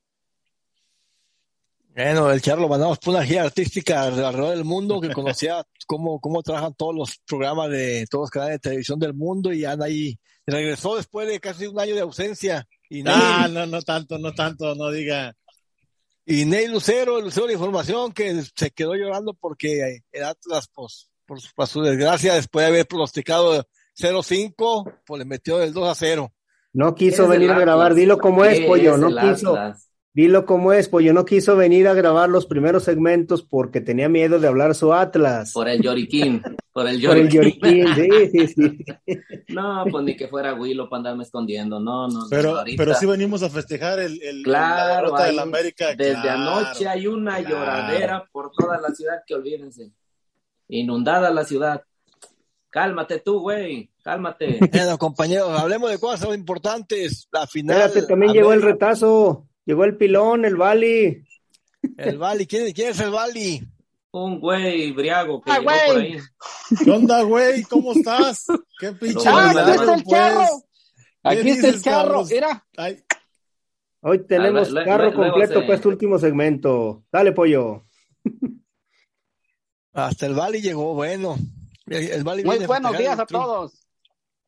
[1.95, 6.19] Bueno, el Charro lo mandamos por una gira artística alrededor del mundo que conocía cómo,
[6.19, 9.85] cómo trabajan todos los programas de todos los canales de televisión del mundo y anda
[9.85, 10.19] ahí.
[10.45, 12.67] Regresó después de casi un año de ausencia.
[12.89, 15.33] Y Ney, Ah, no, no tanto, no tanto, no diga.
[16.25, 21.09] y Ney Lucero, el Lucero de Información, que se quedó llorando porque el Atlas, pues,
[21.25, 23.65] por su, por su desgracia, después de haber pronosticado
[23.97, 26.31] 0-5, pues le metió el 2 a 0.
[26.73, 29.55] No ¿Qué quiso venir a grabar, dilo como es, ¿Qué pollo, es no quiso.
[29.55, 29.84] Atlas?
[30.15, 34.39] Dilo como es, pollo, no quiso venir a grabar los primeros segmentos porque tenía miedo
[34.39, 35.51] de hablar su Atlas.
[35.51, 36.41] Por el Lloriquín.
[36.71, 37.85] Por el Por el Lloriquín.
[37.85, 38.85] lloriquín, sí, sí, sí.
[39.53, 41.81] No, pues ni que fuera Willow para andarme escondiendo.
[41.81, 42.25] No, no, no.
[42.29, 45.87] Pero, ahorita- pero sí venimos a festejar el, el- la Claro, derrota del América.
[45.97, 46.39] desde claro.
[46.59, 47.49] anoche hay una claro.
[47.57, 49.91] lloradera por toda la ciudad que olvídense.
[50.69, 51.81] Inundada la ciudad.
[52.69, 53.89] Cálmate tú, güey.
[54.03, 54.59] Cálmate.
[54.71, 57.27] Bueno, compañeros, hablemos de cosas importantes.
[57.31, 57.81] La final.
[57.81, 61.23] Espérate, también llegó el América- retazo, llegó el pilón, el Bali.
[61.97, 62.45] El Bali.
[62.47, 63.67] ¿Quién, quién es el Bali?
[64.11, 65.87] Un güey briago que Ah, llegó güey.
[65.87, 66.17] por ahí.
[66.83, 67.63] ¿Qué onda, güey?
[67.63, 68.45] ¿Cómo estás?
[68.79, 70.45] ¿Qué pinche Ah, aquí está el charro.
[71.21, 71.81] ¿Qué Aquí está el.
[71.81, 72.29] Carlos?
[72.31, 73.03] Mira, Ay,
[74.01, 77.03] Hoy tenemos Ah, carro completo se- para este último segmento.
[77.11, 77.85] Dale, pollo.
[79.93, 81.37] Hasta el Bali llegó, bueno.
[81.87, 83.84] El, el Bali muy viene buenos días a todos.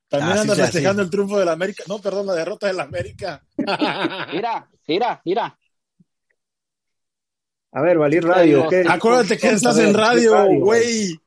[0.07, 1.05] También Ah, anda sí, festejando sí.
[1.05, 1.83] el triunfo del América.
[1.87, 3.43] No, perdón, la derrota del América.
[4.33, 5.59] Mira, mira, mira.
[7.73, 8.67] A ver, Valir Radio.
[8.69, 11.19] ¿qué- Acuérdate que estás ver, en ¿qué radio, güey.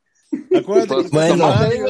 [0.57, 1.53] Acuérdate que Pues, estás en bueno.
[1.53, 1.85] radio.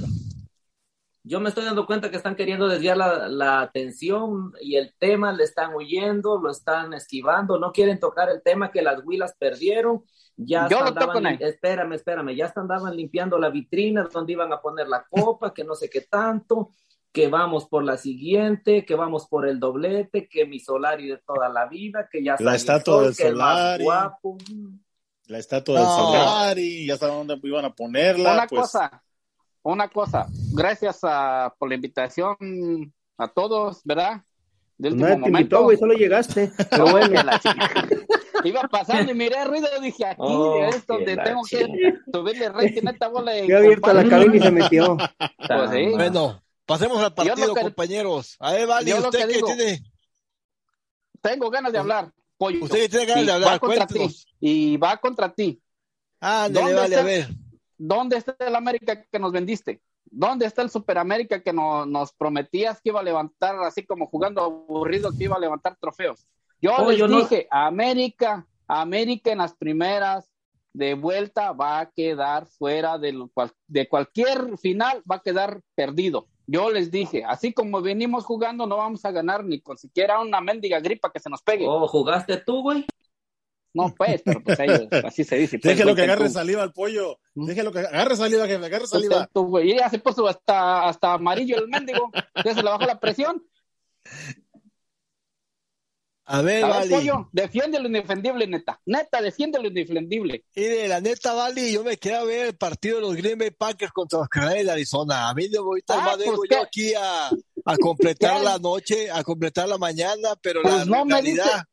[1.24, 5.34] yo me estoy dando cuenta que están queriendo desviar la, la atención y el tema
[5.34, 10.04] le están huyendo, lo están esquivando, no quieren tocar el tema que las huilas perdieron.
[10.38, 11.38] Ya Yo lo andaban toco, Nay.
[11.40, 15.76] espérame, espérame, ya andaban limpiando la vitrina donde iban a poner la copa, que no
[15.76, 16.72] sé qué tanto,
[17.12, 21.50] que vamos por la siguiente, que vamos por el doblete, que mi Solari de toda
[21.50, 23.84] la vida, que ya La estatua del Solari.
[23.84, 24.38] guapo.
[25.28, 25.96] La estatua del No.
[25.98, 28.34] Solari, ya saben dónde iban a ponerla.
[28.34, 29.04] Una pues, cosa,
[29.62, 30.28] una cosa.
[30.54, 34.22] Gracias a, por la invitación a todos, ¿verdad?
[34.78, 36.52] De último Nadie te invitó, güey, solo llegaste.
[36.72, 37.22] Pero bueno.
[37.24, 37.88] la chica.
[38.44, 41.58] Iba pasando y miré ruido y dije, aquí Oh, es donde que la tengo que
[41.66, 42.02] chica.
[42.14, 44.98] subirle rating a esta bola de Qué abierta la cabina y se metió.
[44.98, 45.86] Pues sí.
[45.96, 48.36] Bueno, pasemos al Yo partido, que- compañeros.
[48.40, 49.84] A ver, Vali, yo usted que que digo- tiene,
[51.22, 52.12] Tengo ganas de hablar.
[52.38, 52.64] Pollo.
[52.64, 54.16] usted que tiene ganas Y de hablar, va contra ti.
[54.40, 55.62] Y va contra ti.
[56.20, 57.04] Ándale, ¿Dónde vale, a está?
[57.04, 57.28] ver.
[57.78, 59.82] ¿Dónde está el América que nos vendiste?
[60.06, 64.42] ¿Dónde está el Superamérica que no- nos prometías que iba a levantar, así como jugando
[64.42, 66.26] aburrido, que iba a levantar trofeos?
[66.62, 70.30] Yo Oh, les yo no- dije, América, América en las primeras
[70.74, 75.62] de vuelta va a quedar fuera de, lo cual- de cualquier final, va a quedar
[75.76, 76.28] perdido.
[76.48, 80.40] Yo les dije, así como venimos jugando, no vamos a ganar ni con siquiera una
[80.42, 81.66] mendiga gripa que se nos pegue.
[81.68, 82.86] Oh, ¿jugaste tú, güey?
[83.74, 85.58] No, pues, pero pues ellos, así se dice.
[85.58, 86.32] pues, Déjelo que agarre tú.
[86.34, 87.20] saliva al pollo.
[87.34, 89.30] Déjelo que agarre saliva, jefe, agarre Pues, saliva.
[89.34, 92.12] tú, güey, ya se puso hasta, hasta amarillo el mendigo.
[92.44, 93.42] Ya se le bajó la presión.
[96.34, 96.90] A ver, A ver, Vali.
[96.96, 98.80] pollo, defiende lo indefendible, neta.
[98.86, 100.46] Neta, defiende lo indefendible.
[100.56, 103.92] Mire, la neta, Vali, yo me quería ver el partido de los Green Bay Packers
[103.92, 105.30] contra los Cardenales de Arizona.
[105.30, 107.28] A mí de ahorita Ah, vengo pues, yo aquí a,
[107.66, 111.44] a completar la noche, a completar la mañana, pero Pues la no me realidad...
[111.46, 111.64] dice,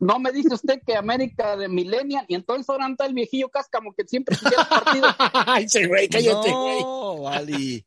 [0.00, 3.94] no me dice usted que América de Millennial y entonces ahora anda el viejillo cáscamo
[3.96, 5.06] que siempre quisiera partido.
[5.46, 6.50] Ay, güey, cállate.
[6.50, 7.84] No, Vali.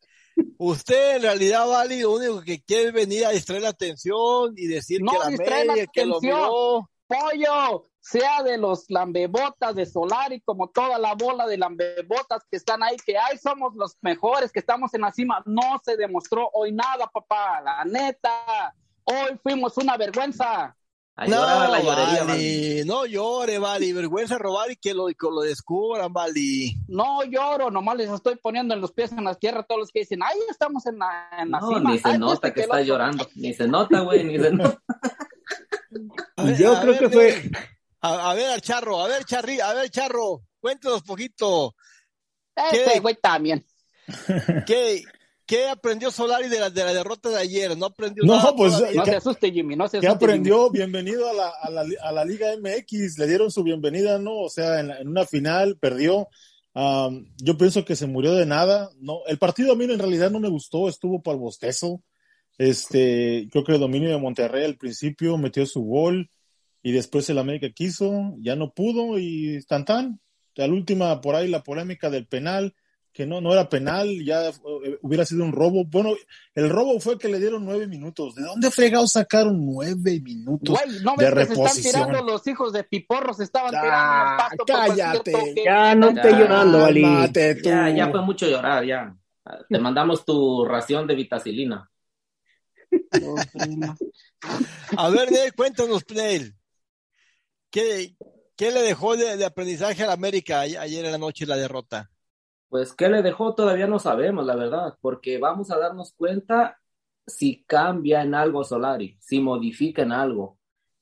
[0.57, 4.67] Usted en realidad, Vali, lo único que quiere es venir a distraer la atención y
[4.67, 6.39] decir No que la distrae la media, que lo atención.
[6.39, 6.89] miró.
[7.07, 12.83] Pollo, sea de los lambebotas de Solari, como toda la bola de lambebotas que están
[12.83, 15.41] ahí, que ahí somos los mejores, que estamos en la cima.
[15.45, 18.73] No se demostró hoy nada, papá, la neta.
[19.03, 20.75] Hoy fuimos una vergüenza.
[21.19, 25.41] A No, a la llorería, no llore, Vali, vergüenza robar y que lo, que lo
[25.41, 26.75] descubran, Vali.
[26.87, 29.91] No lloro, nomás les estoy poniendo en los pies en la tierra a todos los
[29.91, 31.91] que dicen, ahí estamos en la, en la No, cima.
[31.91, 32.85] ni se Ay, nota este que está otro".
[32.85, 33.27] llorando.
[33.33, 34.79] Ni se nota, güey, ni se nota.
[36.37, 37.51] Ver, Yo creo ver, que fue.
[38.01, 41.75] A, a ver, al charro, a ver, Charri, a ver, charro, cuéntanos poquito.
[42.55, 42.99] Este ¿Qué?
[42.99, 43.65] güey también.
[44.67, 45.01] ¿Qué,
[45.47, 47.75] qué aprendió Solari de la, de la derrota de ayer?
[47.77, 48.53] No aprendió No, nada.
[48.55, 48.97] pues, todavía.
[48.97, 50.25] No ¿Qué- se asuste, Jimmy, no se ¿Qué asuste.
[50.25, 50.69] aprendió?
[50.69, 53.17] Bienvenido a la, a, la, a la Liga MX.
[53.17, 54.37] Le dieron su bienvenida, ¿no?
[54.41, 56.27] O sea, en, la- en una final perdió.
[56.73, 58.91] Am, yo pienso que se murió de nada.
[58.99, 62.03] No, el partido a mí en realidad no me gustó, estuvo para el bostezo.
[62.57, 66.29] Este, creo que el dominio de Monterrey al principio metió su gol
[66.83, 70.19] y después el América quiso, ya no pudo y tan tan.
[70.57, 72.73] Al última por ahí la polémica del penal,
[73.17, 75.83] que no, no era penal, ya eh, hubiera sido un robo.
[75.85, 76.11] Bueno,
[76.53, 78.35] el robo fue que le dieron nueve minutos.
[78.35, 81.93] ¿De dónde fregados sacaron nueve minutos Güey, no de se están reposición?
[81.93, 85.55] tirando los hijos de Piporros, estaban tirando pasto cállate.
[85.65, 87.69] Ya no esté llorando, tú.
[87.69, 89.17] Ya, ya fue mucho llorar, ya.
[89.67, 91.89] Te mandamos tu ración de vitacilina.
[94.95, 96.53] A ver, Nel, cuéntanos, Nel.
[97.71, 98.15] ¿Qué,
[98.55, 102.11] qué le dejó de, de aprendizaje a la América ayer en la noche la derrota?
[102.69, 103.55] Pues, ¿qué le dejó?
[103.55, 106.77] Todavía no sabemos, la verdad, porque vamos a darnos cuenta
[107.25, 110.59] si cambia en algo Solari, si modifica en algo,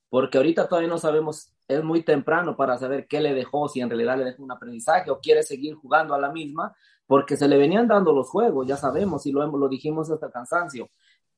[0.09, 3.89] porque ahorita todavía no sabemos, es muy temprano para saber qué le dejó, si en
[3.89, 6.75] realidad le dejó un aprendizaje o quiere seguir jugando a la misma,
[7.07, 10.89] porque se le venían dando los juegos, ya sabemos, y lo, lo dijimos hasta cansancio,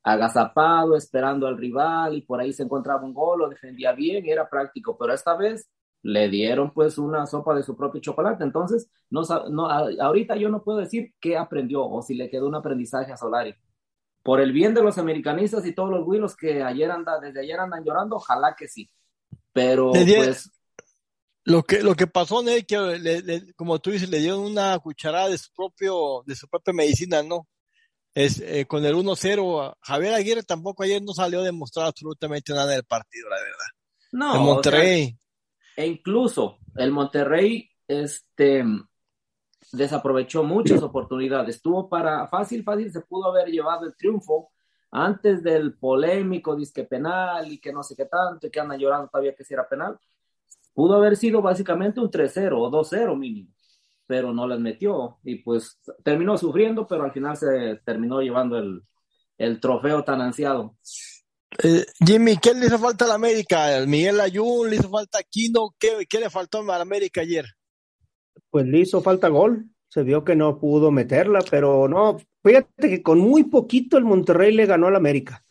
[0.04, 4.30] agazapado, esperando al rival, y por ahí se encontraba un gol, lo defendía bien, y
[4.32, 5.70] era práctico, pero esta vez
[6.04, 8.44] le dieron pues una sopa de su propio chocolate.
[8.44, 12.48] Entonces, no, no, a- ahorita yo no puedo decir qué aprendió o si le quedó
[12.48, 13.56] un aprendizaje a Solari.
[14.24, 17.60] Por el bien de los americanistas y todos los güilos que ayer anda, desde ayer
[17.60, 18.90] andan llorando, ojalá que sí.
[19.54, 20.52] Pero pues
[21.44, 25.30] Lo que, lo que pasó, que le- le- como tú dices, le dieron una cucharada
[25.30, 27.48] de su propio, de su propia medicina, ¿no?
[28.14, 32.72] Es, eh, con el 1-0, Javier Aguirre tampoco ayer no salió a demostrar absolutamente nada
[32.74, 33.66] del partido, la verdad.
[34.12, 34.26] no.
[34.26, 35.18] en o sea, Monterrey.
[35.78, 38.66] E incluso el Monterrey este,
[39.72, 41.56] desaprovechó muchas oportunidades.
[41.58, 44.50] Estuvo para fácil, fácil, se pudo haber llevado el triunfo
[44.90, 49.08] antes del polémico disque penal y que no sé qué tanto y que andan llorando
[49.08, 50.00] todavía que si era penal.
[50.74, 53.54] Pudo haber sido básicamente un 3-0 o 2-0 mínimo.
[54.08, 58.82] pero no las metió y pues terminó sufriendo, pero al final se terminó llevando el,
[59.38, 60.76] el trofeo tan ansiado.
[61.64, 63.84] Eh, Jimmy, ¿qué le hizo falta a la América?
[63.88, 64.70] ¿Miguel Ayun?
[64.70, 65.74] ¿Le hizo falta a Aquino?
[65.80, 67.46] ¿Qué, ¿Qué le faltó a la América ayer?
[68.50, 69.66] Pues le hizo falta gol.
[69.90, 72.18] Se vio que no pudo meterla, pero no.
[72.44, 75.44] Fíjate que con muy poquito el Monterrey le ganó al América.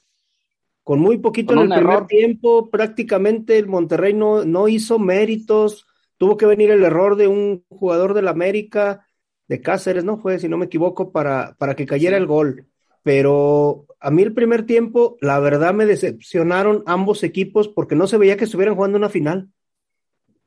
[0.82, 5.86] Con muy poquito Con en el primer tiempo, prácticamente el Monterrey no, no hizo méritos.
[6.16, 9.06] Tuvo que venir el error de un jugador del América,
[9.48, 10.18] de Cáceres, ¿no?
[10.18, 12.68] Fue, si no me equivoco, para, para que cayera el gol.
[13.06, 18.18] Pero a mí el primer tiempo, la verdad me decepcionaron ambos equipos porque no se
[18.18, 19.48] veía que estuvieran jugando una final.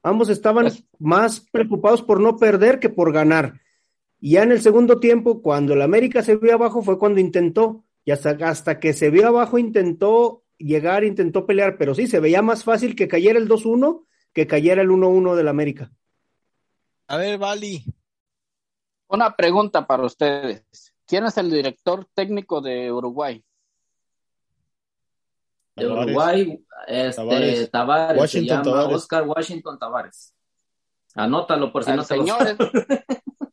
[0.04, 3.62] Ambos estaban Es- más preocupados por no perder que por ganar.
[4.20, 7.86] Y ya en el segundo tiempo, cuando el América se vio abajo, fue cuando intentó.
[8.04, 11.78] Y hasta, hasta que se vio abajo, intentó llegar, intentó pelear.
[11.78, 15.48] Pero sí, se veía más fácil que cayera el 2-1 que cayera el 1-1 del
[15.48, 15.94] América.
[17.08, 17.86] A ver, Vali.
[19.08, 20.94] Una pregunta para ustedes.
[21.10, 23.44] ¿Quién es el director técnico de Uruguay?
[25.76, 25.88] De.
[25.88, 28.30] Uruguay, este, Tavares.
[28.30, 28.96] Se llama Tavares.
[28.96, 30.36] Oscar Washington Tavares.
[31.16, 32.58] Anótalo por si el no te lo señor,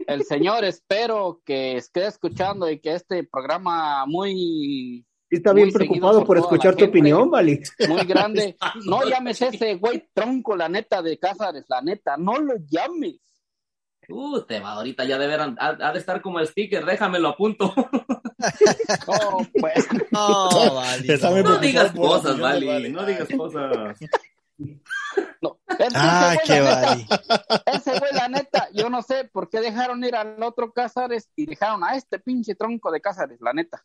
[0.07, 6.25] el señor espero que esté escuchando y que este programa muy, Sí, está bien preocupado
[6.25, 6.91] por escuchar tu gente.
[6.91, 7.61] opinión, Vali.
[7.89, 12.39] muy grande, no llames a ese güey tronco, la neta de Cázares, la neta, no
[12.39, 13.17] lo llames.
[14.09, 17.37] Uh, te va, ahorita ya deberán, ha, ha de estar como el sticker, déjamelo a
[17.37, 17.73] punto.
[19.09, 21.09] No, pues, No, Vali.
[21.09, 21.43] No.
[21.43, 22.93] No digas cosas, de Vali, Vali.
[22.93, 23.99] no digas cosas.
[25.41, 25.59] no.
[25.95, 27.07] Ah, qué Vali.
[27.67, 31.47] ese güey, la neta, yo no sé por qué dejaron ir al otro Cázares y
[31.47, 33.85] dejaron a este pinche tronco de Cázares, la neta.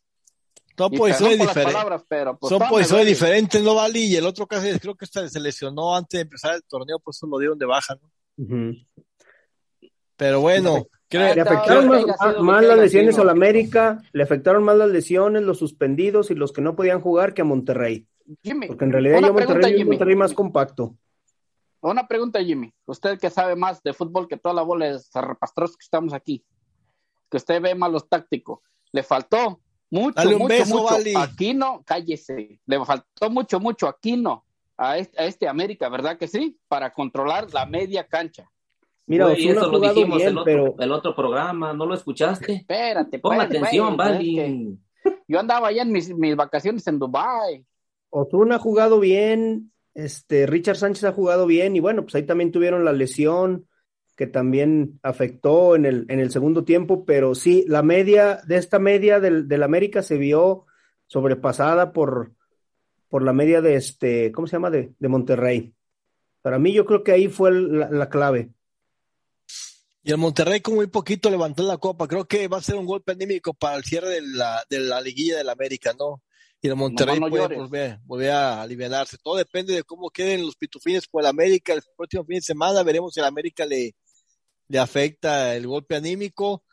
[0.76, 1.74] Son Y posiciones perdón por las diferentes.
[1.74, 3.06] palabras, pero pues, Son posiciones güey.
[3.14, 4.04] diferentes, ¿no, Vali?
[4.04, 7.26] Y el otro caso creo que se lesionó antes de empezar el torneo, por eso
[7.26, 8.10] lo dieron de baja, ¿no?
[8.44, 8.76] Ujú.
[10.22, 11.88] Pero bueno, creo, Le afectaron
[12.44, 13.24] más, las lesiones sido.
[13.24, 17.34] al América, le afectaron más las lesiones, los suspendidos y los que no podían jugar
[17.34, 18.06] que a Monterrey.
[18.40, 19.90] Jimmy, Porque en realidad yo Monterrey Jimmy.
[19.90, 20.94] Monterrey más compacto.
[21.80, 22.72] Una pregunta, Jimmy.
[22.86, 26.44] Usted que sabe más de fútbol que toda la bola de zarrapastros que estamos aquí,
[27.28, 28.60] que usted ve más los tácticos,
[28.92, 29.60] le faltó
[29.90, 31.18] mucho, Dale un mucho, beso, mucho.
[31.18, 32.60] Aquino, cállese.
[32.64, 34.44] Le faltó mucho, mucho Aquino
[34.76, 36.60] a este, a este América, ¿verdad que sí?
[36.68, 38.48] Para controlar la media cancha.
[39.06, 41.94] Mira, Güey, Osuna eso lo dijimos bien, el, otro, pero el otro programa, ¿no lo
[41.94, 42.52] escuchaste?
[42.52, 44.38] Espérate, Pon atención, Vali.
[44.38, 44.46] es
[45.04, 47.64] que Yo andaba allá en mis, mis vacaciones en Dubai.
[48.10, 52.52] Osuna ha jugado bien, este, Richard Sánchez ha jugado bien, y bueno, pues ahí también
[52.52, 53.66] tuvieron la lesión
[54.16, 58.78] que también afectó en el, en el segundo tiempo, pero sí, la media, de esta
[58.78, 60.66] media del, del América se vio
[61.06, 62.32] sobrepasada por,
[63.08, 64.70] por la media de este, ¿cómo se llama?
[64.70, 65.74] De, de Monterrey.
[66.42, 68.50] Para mí yo creo que ahí fue el- la, la clave.
[70.02, 72.08] Y el Monterrey con muy poquito levantó la copa.
[72.08, 75.00] Creo que va a ser un golpe anímico para el cierre de la, de la
[75.00, 76.22] liguilla del América, ¿no?
[76.60, 79.16] Y el Monterrey no puede volver, volver a aliviarse.
[79.22, 82.82] Todo depende de cómo queden los pitufines por el América el próximo fin de semana.
[82.84, 83.94] Veremos si el América le,
[84.68, 86.64] le afecta el golpe anímico.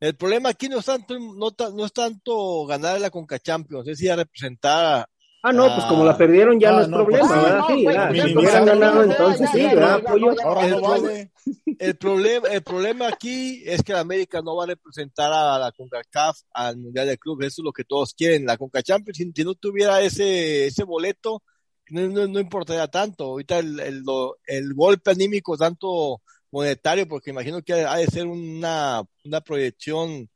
[0.00, 3.86] El problema aquí no es tanto, no, ta- no es tanto ganar la Conca Champions,
[3.88, 5.08] es ir a representar
[5.48, 7.58] Ah, no, pues como la perdieron ya Ah, no es no, problema, pues, ¿verdad?
[7.60, 10.34] no, Sí, ya, pues, hubieran ya, ganado ya, entonces sí, ¿verdad, Pollo?
[10.42, 11.32] Ahora El no problema- vale.
[11.78, 15.70] El problema, el problema aquí es que la América no va a representar a la
[15.70, 18.44] CONCACAF al Mundial de Clubes, eso es lo que todos quieren.
[18.44, 21.44] La CONCACHAMPIONS, si, si no tuviera ese, ese boleto,
[21.90, 23.24] no, no, no importaría tanto.
[23.26, 28.26] Ahorita el, el, lo- el golpe anímico tanto monetario, porque imagino que ha de ser
[28.26, 30.28] una, una proyección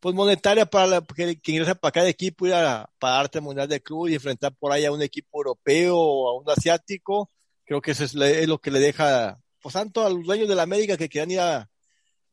[0.00, 3.68] pues monetaria para la, que, que ingresa para cada equipo ir a pagarte el Mundial
[3.68, 7.30] de Clubes y enfrentar por ahí a un equipo europeo o a un asiático.
[7.64, 10.54] Creo que eso es, es lo que le deja pues tanto a los dueños de
[10.54, 11.68] la América que querían ir a,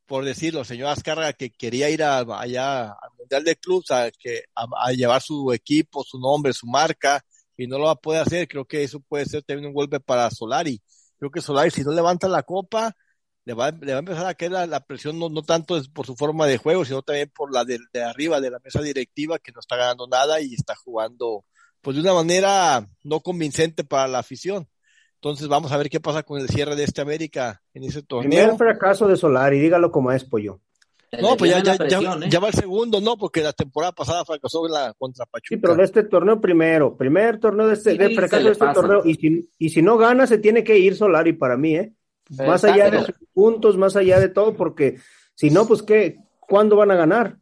[0.06, 4.44] por decirlo, señor Azcárraga que quería ir a- allá al Mundial de Clubs a, que,
[4.56, 7.24] a, a llevar su equipo, su nombre, su marca,
[7.58, 10.00] y no lo va a poder hacer, creo que eso puede ser también un golpe
[10.00, 10.80] para Solari.
[11.18, 12.96] Creo que Solari, si no levanta la copa,
[13.46, 15.88] le va, le va a empezar a caer la, la presión, no, no tanto es
[15.88, 18.82] por su forma de juego, sino también por la de, de arriba, de la mesa
[18.82, 21.46] directiva, que no está ganando nada y está jugando
[21.82, 24.68] pues de una manera no convincente para la afición.
[25.16, 28.08] Entonces vamos a ver qué pasa con el cierre de este América en ese Primer
[28.48, 28.58] torneo.
[28.58, 30.62] fracaso de Solari, dígalo como es, Pollo.
[31.22, 32.30] No, pues ya, ya, presión, ya, ¿eh?
[32.30, 35.56] ya va el segundo, no, porque la temporada pasada fracasó en la contra Pachuca.
[35.56, 38.66] Sí, pero de este torneo primero, primer torneo de este, Sí, de fracaso de este
[38.66, 38.82] pasa.
[38.82, 41.94] torneo, y si, y si no gana, se tiene que ir Solari para mí, ¿eh?
[42.30, 44.98] Más allá de sus puntos, más allá de todo, porque
[45.36, 47.38] si no, pues qué, ¿cuándo van a ganar?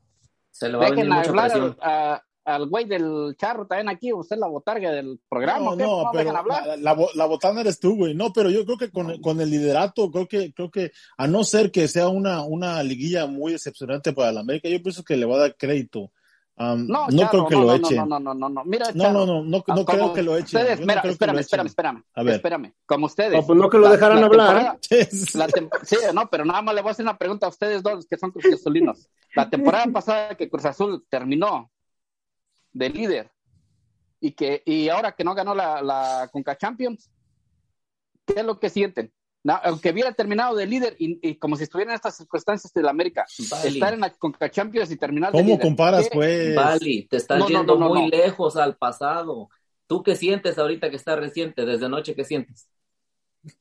[0.52, 1.78] Se le va a venir Dejen mucha hablar presión.
[1.82, 5.72] a, al güey del charro también aquí, usted es la botarga del programa.
[5.72, 8.14] No, no, ¿No pero la, la, la botana eres tú, güey.
[8.14, 11.44] No, pero yo creo que con, con el liderato, creo que, creo que, a no
[11.44, 15.26] ser que sea una, una liguilla muy decepcionante para la América, yo pienso que le
[15.26, 16.12] va a dar crédito.
[16.56, 17.97] Am, No, no Charro, creo que no, lo no, echen.
[17.97, 18.64] No, no, no, no, no.
[18.66, 20.60] Mira, No, Charro, no, no, no, ah, no como creo que lo echen.
[20.62, 22.36] Ustedes, no mira, lo espérame, espérame, espérame, A ver.
[22.36, 22.74] espérame.
[22.86, 23.34] Como ustedes.
[23.34, 24.78] No, pues no que lo dejaran hablar.
[24.80, 24.80] temporada-
[25.34, 25.47] la
[25.84, 28.18] sí, no, pero nada más le voy a hacer una pregunta a ustedes dos que
[28.18, 29.10] son cruzazulinos.
[29.36, 31.72] La temporada pasada que Cruz Azul terminó
[32.72, 33.32] de líder
[34.20, 37.10] y que y ahora que no ganó la, la Conca Champions,
[38.28, 39.12] ¿qué es lo que sienten?
[39.64, 42.91] Aunque hubiera terminado de líder y, y como si estuviera en estas circunstancias de la
[42.91, 43.26] América,
[43.66, 45.62] estar en la Conca Champions y terminar de ¿Cómo líder.
[45.62, 46.56] comparas, ¿qué- pues?
[47.10, 48.08] Te estás No, yendo no, no, muy no.
[48.10, 49.50] lejos al pasado.
[49.86, 51.66] ¿Tú qué sientes ahorita que está reciente?
[51.66, 52.70] Desde anoche, ¿qué sientes?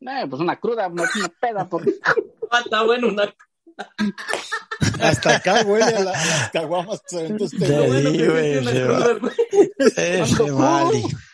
[0.00, 1.68] Eh, pues una cruda, una, una peda.
[1.68, 1.82] Por...
[2.54, 3.34] Ah, está bueno, una...
[5.00, 7.66] Hasta acá huele a, la- a las caguamas que se aventó este
[8.28, 8.58] güey.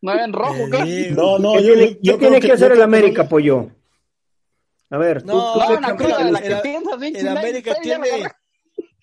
[0.00, 0.68] ¿No ven rojo?
[0.70, 1.10] ¿qué?
[1.10, 3.70] No, no, ¿Qué yo, tiene, yo- yo qué creo tiene que, hacer el América, pollo?
[4.90, 5.66] A ver, tú, No, tú No,
[6.40, 8.08] que pinche El América tiene,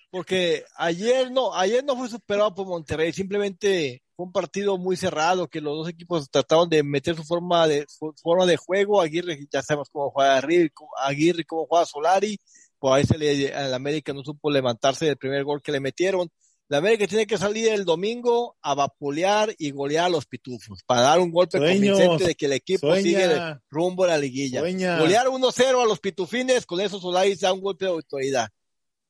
[0.10, 5.48] porque ayer no, ayer no fue superado por Monterrey, simplemente fue un partido muy cerrado
[5.48, 9.38] que los dos equipos trataron de meter su forma de su forma de juego, Aguirre
[9.52, 10.72] ya sabemos cómo juega Aguirre,
[11.04, 12.40] Aguirre cómo juega Solari,
[12.80, 16.30] por ahí se le, el América no supo levantarse del primer gol que le metieron.
[16.68, 21.02] La América tiene que salir el domingo a vapulear y golear a los pitufos para
[21.02, 23.04] dar un golpe Sueños, convincente de que el equipo sueña.
[23.04, 24.62] sigue rumbo a la liguilla.
[24.62, 24.98] Sueña.
[24.98, 28.50] Golear 1-0 a los pitufines, con eso Solari da un golpe de autoridad.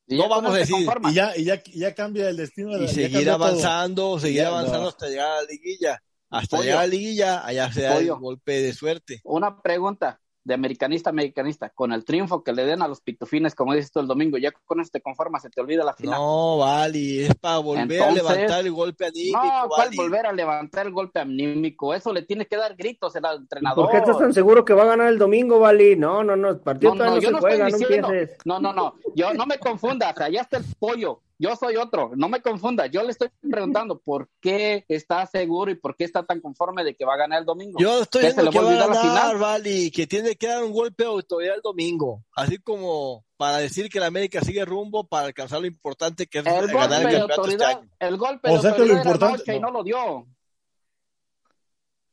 [0.06, 0.76] Y No vamos a decir.
[1.10, 3.34] Y ya, y ya, y ya cambia el destino de la y seguir todo.
[3.34, 4.88] avanzando, seguir Ya, avanzando no.
[4.88, 6.02] hasta llegar a la liguilla.
[6.28, 6.62] Hasta Pollo.
[6.64, 8.18] llegar a la liguilla, allá se da el Pollo.
[8.18, 9.20] golpe de suerte.
[9.24, 11.70] Una pregunta de americanista a americanista.
[11.70, 14.52] Con el triunfo que le den a los pitufines, como dices tú el domingo, ya
[14.64, 16.20] con eso te conformas, se te olvida la final.
[16.20, 20.86] No, Vali, es para volver a levantar el golpe anímico, No, ¿cuál volver a levantar
[20.86, 21.92] el golpe anímico?
[21.92, 23.90] Eso le tiene que dar gritos el ¿Por entrenador.
[23.90, 25.96] qué estás tan seguro que va a ganar el domingo, Vali?
[25.96, 27.78] No, no, no, el partido No, todavía no, no, yo se no juega, estoy no
[27.88, 28.08] diciendo.
[28.12, 28.38] empieces.
[28.44, 28.94] No, no, no.
[29.16, 30.16] Yo no me confundas.
[30.20, 31.22] Allá está el pollo.
[31.38, 32.12] Yo soy otro.
[32.16, 32.86] No me confunda.
[32.86, 36.94] Yo le estoy preguntando por qué está seguro y por qué está tan conforme de
[36.96, 37.78] que va a ganar el domingo.
[37.78, 39.38] Yo estoy ¿Qué, se viendo le que va a ganar?
[39.38, 42.24] Vali, que tiene que dar un golpe de autoridad el domingo.
[42.34, 46.46] Así como para decir que la América sigue rumbo para alcanzar lo importante que es
[46.46, 47.90] El ganar golpe el de campeonato este año.
[47.98, 50.26] el golpe O de sea que lo importante- anoche y no lo dio.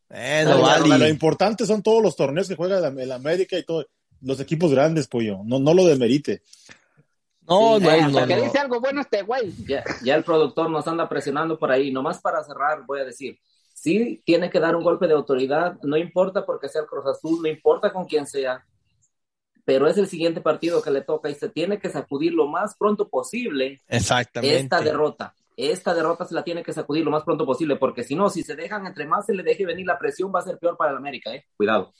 [0.09, 0.57] Bueno,
[0.87, 0.97] Lo-.
[0.97, 3.85] Lo importante son todos los torneos que juega el América y todo,
[4.21, 5.39] los equipos grandes, pollo.
[5.43, 6.41] No, no lo demerite.
[7.47, 8.43] No, Sí, no, eh, no, Hasta que no.
[8.43, 9.53] dice algo bueno este güey.
[9.67, 11.91] Ya, ya el productor nos anda presionando por ahí.
[11.91, 13.37] Nomás para cerrar, voy a decir,
[13.73, 17.41] sí tiene que dar un golpe de autoridad, no importa porque sea el Cruz Azul,
[17.41, 18.65] no importa con quién sea,
[19.65, 22.75] pero es el siguiente partido que le toca y se tiene que sacudir lo más
[22.77, 24.57] pronto posible Exactamente.
[24.57, 25.35] esta derrota.
[25.55, 28.41] Esta derrota se la tiene que sacudir lo más pronto posible, porque si no, si
[28.41, 30.91] se dejan, entre más se le deje venir la presión, va a ser peor para
[30.91, 31.45] el América, ¿eh?
[31.55, 31.93] Cuidado.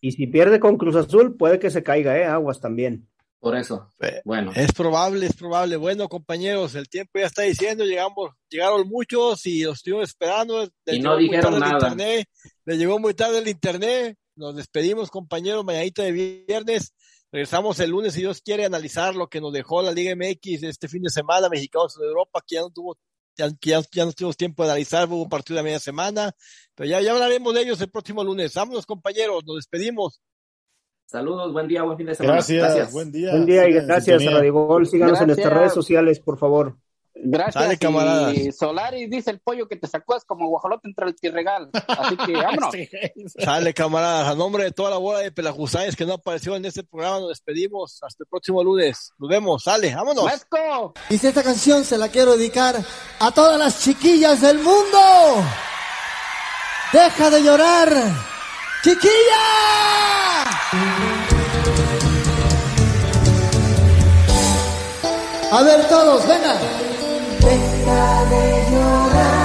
[0.00, 2.24] Y si pierde con Cruz Azul, puede que se caiga, ¿eh?
[2.24, 3.08] Aguas también.
[3.44, 3.92] Por eso.
[4.24, 5.76] Bueno, Es probable, es probable.
[5.76, 10.66] Bueno, compañeros, el tiempo ya está diciendo, llegamos, llegaron muchos y los estuvimos esperando.
[10.86, 11.74] Les Y no dijeron nada.
[11.74, 12.26] internet,
[12.64, 14.16] les llegó muy tarde el internet.
[14.34, 16.94] Nos despedimos, compañeros, mañanita de viernes.
[17.30, 20.88] Regresamos el lunes, si Dios quiere, analizar lo que nos dejó la Liga MX este
[20.88, 22.96] fin de semana, mexicanos en Europa, que ya no tuvo,
[23.36, 26.32] ya, ya, ya no tuvimos tiempo de analizar, hubo un partido de media semana,
[26.74, 28.54] pero ya, ya hablaremos de ellos el próximo lunes.
[28.54, 30.22] Vámonos, compañeros, nos despedimos.
[31.06, 32.34] Saludos, buen día, buen fin de semana.
[32.34, 33.30] Gracias, buen día.
[33.30, 34.30] Buen día y gracias, sintonía.
[34.38, 34.86] Radio Gol.
[34.86, 35.60] Síganos en nuestras Gracias.
[35.60, 36.76] redes sociales, por favor.
[37.16, 37.54] Gracias.
[37.54, 38.34] Sale, camaradas.
[38.34, 41.70] Y Solari dice el pollo que te sacó es como guajolote entre el tirregal.
[41.86, 42.74] Así que vámonos.
[43.38, 46.82] Sale, camaradas, a nombre de toda la bola de pelajusáis que no apareció en este
[46.82, 48.02] programa, nos despedimos.
[48.02, 49.12] Hasta el próximo lunes.
[49.18, 50.24] Nos vemos, sale, vámonos.
[50.26, 50.92] ¡Lesco!
[51.08, 52.76] Y si esta canción se la quiero dedicar
[53.20, 54.98] a todas las chiquillas del mundo.
[56.92, 57.92] Deja de llorar.
[58.82, 60.23] Chiquilla.
[65.56, 66.54] A ver todos, venga.
[67.38, 69.43] Deja de llorar,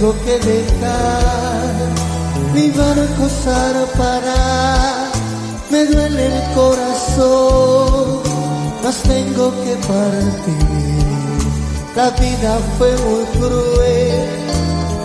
[0.00, 1.74] tengo que dejar,
[2.54, 5.10] mi barco zarpará,
[5.70, 8.22] me duele el corazón,
[8.82, 11.04] mas tengo que partir.
[11.94, 14.28] La vida fue muy cruel,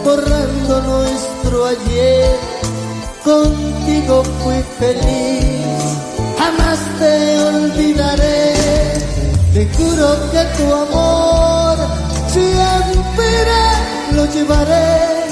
[0.06, 2.40] borrando nuestro ayer
[3.26, 5.66] contigo fui feliz,
[6.40, 8.54] jamás te olvidaré.
[9.54, 11.78] Te juro que tu amor
[12.28, 13.65] siempre
[14.16, 15.28] lo llevaré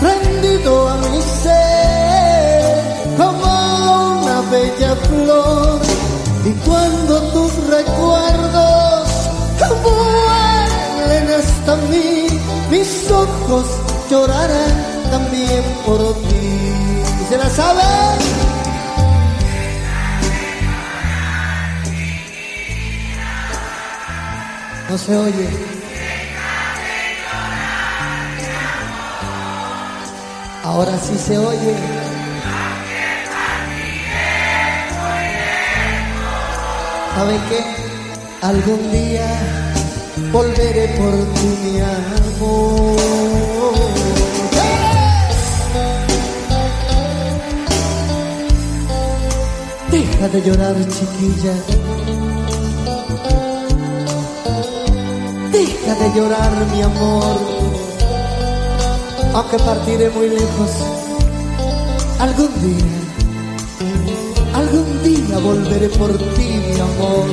[0.00, 5.80] rendido a mi ser como una bella flor.
[6.44, 9.08] Y cuando tus recuerdos
[9.82, 12.26] vuelen hasta mí,
[12.70, 13.66] mis ojos
[14.10, 14.76] llorarán
[15.10, 15.98] también por
[16.28, 16.74] ti.
[17.28, 18.18] ¿Se la saben?
[24.88, 25.77] No se oye.
[30.68, 31.74] Ahora sí se oye.
[37.14, 37.60] ¿Saben qué?
[38.42, 39.28] Algún día
[40.30, 42.96] volveré por ti, mi amor.
[49.90, 51.54] Deja de llorar, chiquilla.
[55.50, 57.57] Deja de llorar, mi amor.
[59.38, 60.70] Aunque partiré muy lejos,
[62.18, 62.84] algún día,
[64.52, 67.28] algún día volveré por ti, mi amor.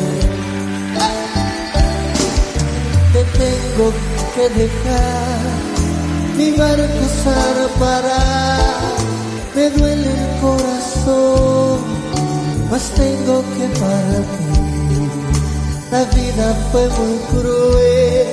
[3.11, 3.91] Te tengo
[4.35, 5.39] que dejar,
[6.37, 8.59] mi barco zarpará,
[9.55, 11.79] me duele el corazón,
[12.69, 15.09] mas tengo que partir.
[15.89, 18.27] La vida fue muy cruel,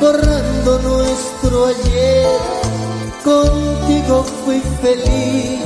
[0.00, 2.57] borrando nuestro ayer.
[3.24, 5.60] Contigo fui feliz,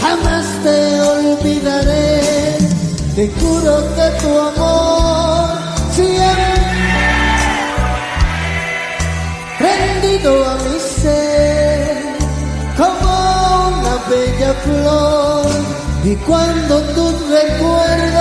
[0.00, 2.58] jamás te olvidaré.
[3.14, 5.48] Te juro que tu amor
[5.90, 6.56] siempre
[9.58, 12.16] rendido a mi ser
[12.76, 15.46] como una bella flor.
[16.04, 18.15] Y cuando tus recuerdos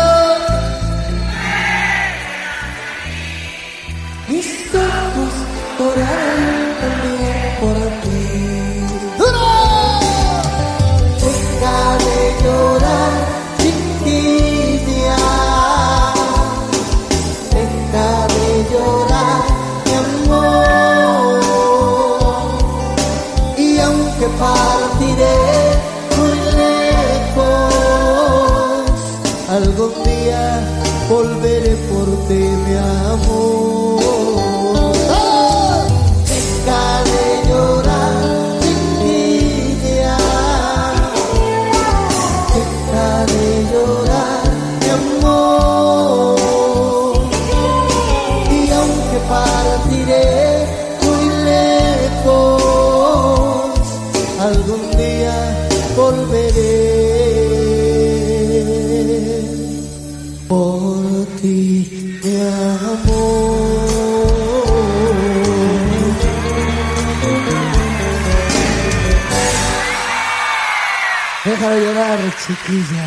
[71.66, 73.06] Deja de llorar, chiquilla.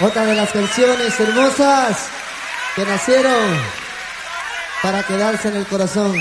[0.00, 2.08] Otra de las canciones hermosas
[2.74, 3.60] que nacieron
[4.82, 6.16] para quedarse en el corazón.